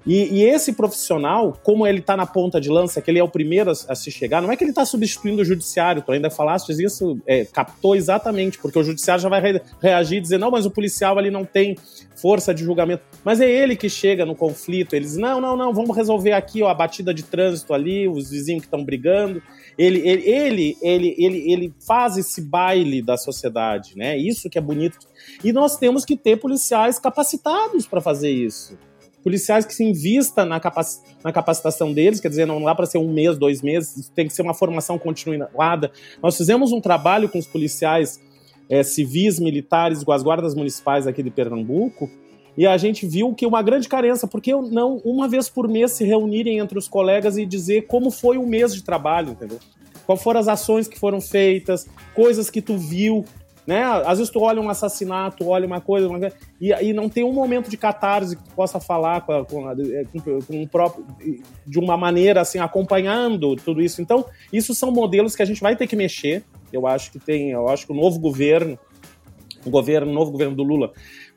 [0.10, 3.30] E, e, esse profissional, como ele está na ponta de lança, que ele é o
[3.30, 6.32] primeiro a, a se chegar, não é que ele está substituindo o judiciário, tu ainda
[6.32, 10.50] falaste isso, é, captou exatamente, porque o judiciário já vai re, reagir e dizer, não,
[10.50, 11.78] mas o policial ali não tem
[12.16, 13.04] força de julgamento.
[13.24, 16.70] Mas é ele que chega no conflito, eles, não, não, não, vamos resolver aqui ó,
[16.70, 19.44] a batida de trânsito ali, os vizinhos que estão brigando.
[19.78, 24.18] Ele, ele, ele, ele, ele, ele faz esse baile da sociedade, né?
[24.18, 24.98] Isso que é bonito.
[25.44, 28.76] E nós temos que ter policiais capacitados para fazer isso
[29.24, 30.88] policiais que se invista na, capac,
[31.24, 34.34] na capacitação deles, quer dizer, não dá para ser um mês, dois meses, tem que
[34.34, 35.92] ser uma formação continuada.
[36.22, 38.20] Nós fizemos um trabalho com os policiais
[38.70, 42.10] é, civis, militares, com as guardas municipais aqui de Pernambuco,
[42.58, 46.04] e a gente viu que uma grande carência, porque não uma vez por mês se
[46.04, 49.60] reunirem entre os colegas e dizer como foi o mês de trabalho, entendeu?
[50.06, 53.24] Quais foram as ações que foram feitas, coisas que tu viu,
[53.70, 53.84] né?
[53.84, 56.18] Às vezes tu olha um assassinato, olha uma coisa, uma...
[56.60, 59.70] E, e não tem um momento de catarse que tu possa falar com, a, com,
[59.70, 61.06] a, com, com, o próprio,
[61.68, 64.02] de uma maneira assim, acompanhando tudo isso.
[64.02, 66.44] Então, isso são modelos que a gente vai ter que mexer.
[66.74, 68.76] Eu acho que tem, eu acho que o novo governo,
[69.64, 70.92] o governo, o novo governo do Lula,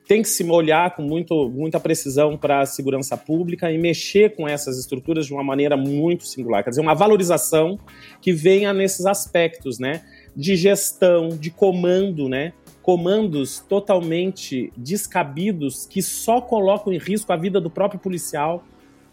[0.09, 4.49] tem que se olhar com muito, muita precisão para a segurança pública e mexer com
[4.49, 6.65] essas estruturas de uma maneira muito singular.
[6.65, 7.79] Quer dizer, uma valorização
[8.23, 10.03] que venha nesses aspectos, né?
[10.35, 12.53] De gestão, de comando, né?
[12.83, 18.65] Comandos totalmente descabidos que só colocam em risco a vida do próprio policial,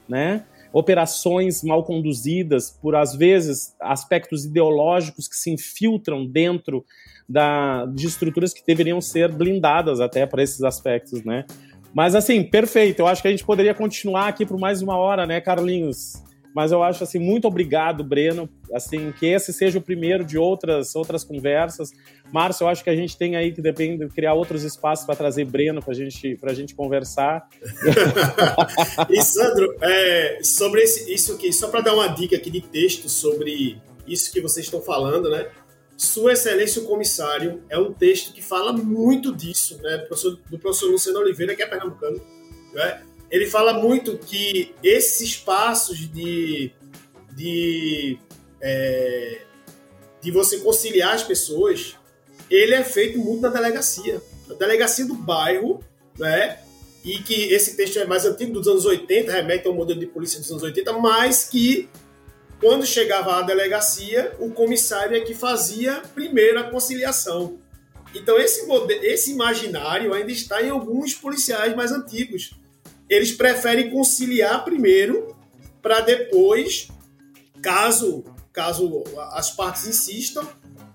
[0.07, 0.45] né?
[0.71, 6.85] Operações mal conduzidas por, às vezes, aspectos ideológicos que se infiltram dentro
[7.27, 11.45] da, de estruturas que deveriam ser blindadas até para esses aspectos, né?
[11.93, 12.99] Mas assim, perfeito.
[12.99, 16.23] Eu acho que a gente poderia continuar aqui por mais uma hora, né, Carlinhos?
[16.53, 18.49] Mas eu acho assim, muito obrigado, Breno.
[18.73, 21.91] Assim, que esse seja o primeiro de outras outras conversas.
[22.31, 25.45] Márcio, eu acho que a gente tem aí que depende criar outros espaços para trazer
[25.45, 27.47] Breno para gente, a gente conversar.
[29.09, 33.09] e Sandro, é, sobre esse, isso aqui, só para dar uma dica aqui de texto
[33.09, 33.77] sobre
[34.07, 35.47] isso que vocês estão falando, né?
[35.97, 39.97] Sua Excelência o Comissário é um texto que fala muito disso, né?
[39.97, 42.21] Do professor, do professor Luciano Oliveira, que é pernambucano,
[42.73, 43.01] né?
[43.31, 46.72] Ele fala muito que esses passos de,
[47.35, 48.18] de,
[48.60, 49.41] é,
[50.22, 51.95] de você conciliar as pessoas,
[52.49, 54.22] ele é feito muito na delegacia.
[54.47, 55.84] Na delegacia do bairro,
[56.18, 56.60] né?
[57.06, 60.39] E que esse texto é mais antigo, dos anos 80, remete ao modelo de polícia
[60.39, 61.88] dos anos 80, mas que
[62.60, 67.57] quando chegava à delegacia, o comissário é que fazia primeiro a conciliação.
[68.14, 68.68] Então esse,
[69.03, 72.51] esse imaginário ainda está em alguns policiais mais antigos
[73.10, 75.36] eles preferem conciliar primeiro
[75.81, 76.90] para depois,
[77.61, 80.45] caso caso as partes insistam,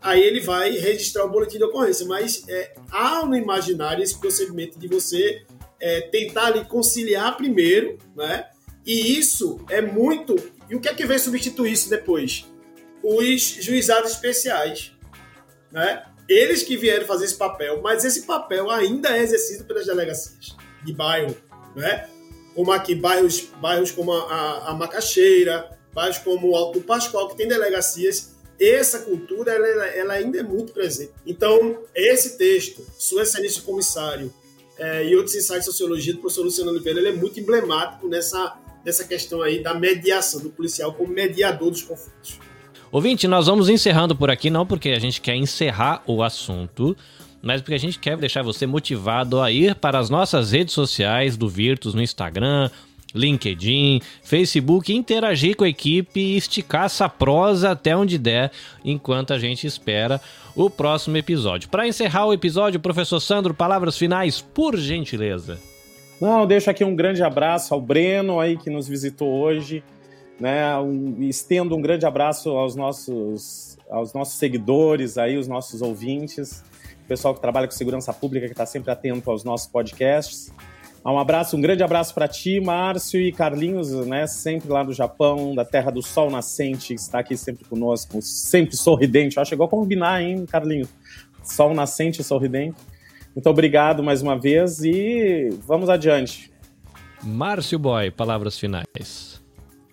[0.02, 2.06] aí ele vai registrar o boletim de ocorrência.
[2.06, 5.44] Mas é, há no imaginário esse procedimento de você
[5.80, 8.46] é, tentar ali conciliar primeiro, né?
[8.84, 10.36] E isso é muito.
[10.68, 12.44] E o que é que vem substituir isso depois?
[13.02, 14.92] Os juizados especiais,
[15.72, 16.04] né?
[16.28, 20.92] Eles que vieram fazer esse papel, mas esse papel ainda é exercido pelas delegacias de
[20.92, 21.34] bairro,
[21.74, 22.08] né?
[22.54, 27.48] Como aqui, bairros, bairros como a, a Macaxeira, bairros como o Alto Pascoal, que tem
[27.48, 31.12] delegacias, essa cultura ela, ela ainda é muito presente.
[31.26, 34.32] Então, esse texto, Sua Excelência Comissário
[34.78, 38.56] é, e outros ensaios de sociologia do professor Luciano Oliveira, ele é muito emblemático nessa,
[38.84, 42.38] nessa questão aí da mediação do policial como mediador dos conflitos.
[42.90, 46.96] Ouvinte, nós vamos encerrando por aqui, não porque a gente quer encerrar o assunto,
[47.44, 51.36] mas porque a gente quer deixar você motivado a ir para as nossas redes sociais
[51.36, 52.70] do Virtus no Instagram,
[53.14, 58.50] LinkedIn, Facebook, interagir com a equipe e esticar essa prosa até onde der,
[58.84, 60.20] enquanto a gente espera
[60.56, 61.68] o próximo episódio.
[61.68, 65.58] Para encerrar o episódio, professor Sandro, palavras finais, por gentileza.
[66.20, 69.84] Não, deixo aqui um grande abraço ao Breno aí que nos visitou hoje,
[70.40, 70.76] né?
[70.78, 76.64] Um, estendo um grande abraço aos nossos aos nossos seguidores aí, os nossos ouvintes
[77.04, 80.52] o pessoal que trabalha com segurança pública, que está sempre atento aos nossos podcasts.
[81.04, 84.26] Um abraço, um grande abraço para ti, Márcio e Carlinhos, né?
[84.26, 89.38] Sempre lá no Japão, da Terra do Sol Nascente, está aqui sempre conosco, sempre sorridente.
[89.38, 90.88] Acho igual combinar, hein, Carlinhos?
[91.42, 92.76] Sol nascente e sorridente.
[93.34, 96.50] Muito obrigado mais uma vez e vamos adiante.
[97.22, 99.42] Márcio Boy, palavras finais.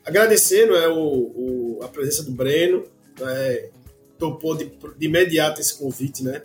[0.05, 2.85] Agradecendo é, o, o, a presença do Breno,
[3.19, 3.69] é,
[4.17, 6.41] topou de, de imediato esse convite, né?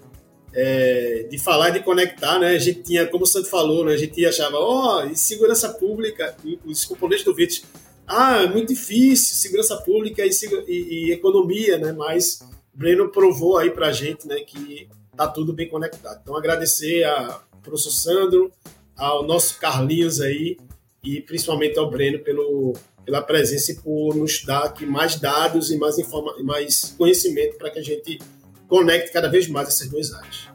[0.58, 2.48] É, de falar e de conectar, né?
[2.48, 3.92] A gente tinha, como o Santo falou, né?
[3.92, 6.34] A gente achava, ó, oh, segurança pública,
[6.64, 7.62] os componentes do VIT,
[8.06, 10.30] ah, é muito difícil, segurança pública e,
[10.66, 11.92] e, e economia, né?
[11.92, 12.40] Mas
[12.74, 16.20] o Breno provou aí pra gente, né, que tá tudo bem conectado.
[16.22, 18.50] Então, agradecer ao professor Sandro,
[18.96, 20.56] ao nosso Carlinhos aí
[21.04, 22.72] e principalmente ao Breno pelo,
[23.04, 27.70] pela presença e por nos dar aqui mais dados e mais, informa mais conhecimento para
[27.70, 28.18] que a gente
[28.68, 30.48] conecte cada vez mais essas duas áreas.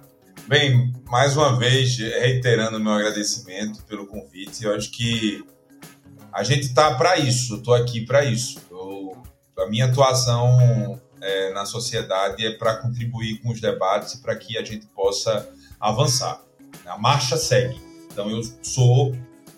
[0.48, 5.44] Bem, mais uma vez, reiterando meu agradecimento pelo convite, eu acho que
[6.34, 8.60] a gente está para isso, estou aqui para isso.
[8.70, 9.22] Eu,
[9.58, 14.64] a minha atuação é, na sociedade é para contribuir com os debates para que a
[14.64, 16.42] gente possa avançar.
[16.86, 17.80] A marcha segue.
[18.12, 19.16] Então, eu sou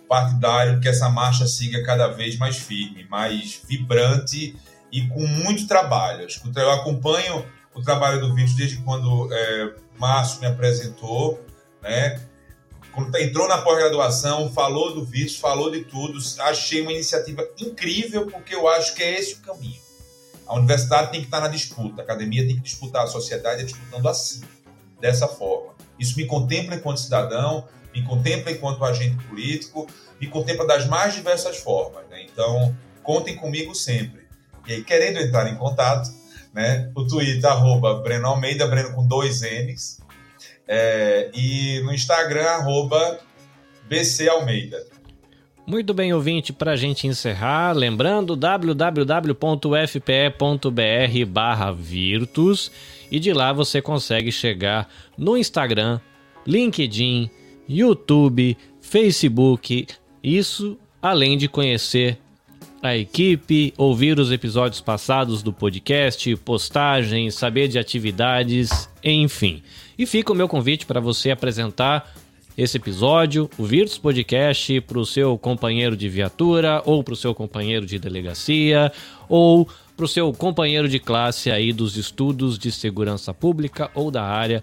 [0.07, 4.55] partidário que essa marcha siga cada vez mais firme, mais vibrante
[4.91, 6.27] e com muito trabalho.
[6.55, 11.43] Eu acompanho o trabalho do vídeo desde quando é, Márcio me apresentou,
[11.81, 12.21] né?
[12.93, 16.19] Quando entrou na pós-graduação, falou do vídeo, falou de tudo.
[16.41, 19.81] Achei uma iniciativa incrível, porque eu acho que é esse o caminho.
[20.45, 23.65] A universidade tem que estar na disputa, a academia tem que disputar, a sociedade é
[23.65, 24.41] disputando assim,
[24.99, 25.73] dessa forma.
[25.97, 29.87] Isso me contempla enquanto cidadão, me contempla enquanto agente político,
[30.19, 32.03] me contempla das mais diversas formas.
[32.09, 32.23] Né?
[32.31, 34.27] Então, contem comigo sempre.
[34.67, 36.11] E aí, querendo entrar em contato,
[36.53, 36.91] né?
[36.95, 39.99] O Twitter, arroba Breno Almeida, Breno com dois N's.
[40.67, 43.19] É, e no Instagram, arroba
[43.88, 44.93] BC Almeida.
[45.65, 48.85] Muito bem, ouvinte, para a gente encerrar, lembrando www.fpe.br
[51.25, 52.69] barra Virtus
[53.09, 56.01] e de lá você consegue chegar no Instagram,
[56.45, 57.31] LinkedIn,
[57.67, 59.88] YouTube, Facebook,
[60.21, 62.17] isso além de conhecer
[62.84, 69.64] a equipe, ouvir os episódios passados do podcast, postagens, saber de atividades, enfim.
[69.97, 72.14] E fica o meu convite para você apresentar
[72.57, 77.34] esse episódio, o Virtus Podcast, para o seu companheiro de viatura, ou para o seu
[77.34, 78.91] companheiro de delegacia,
[79.30, 79.65] ou
[79.95, 84.61] para o seu companheiro de classe aí dos estudos de segurança pública ou da área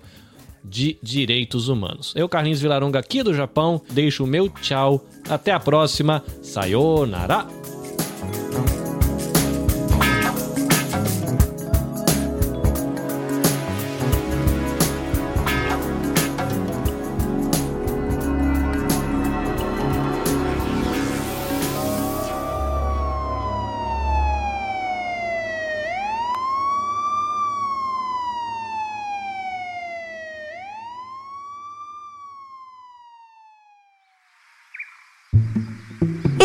[0.63, 2.13] de direitos humanos.
[2.15, 5.03] Eu, Carlinhos Vilaronga, aqui do Japão, deixo o meu tchau.
[5.27, 6.23] Até a próxima.
[6.43, 7.80] Sayonara!
[8.21, 8.80] Bye.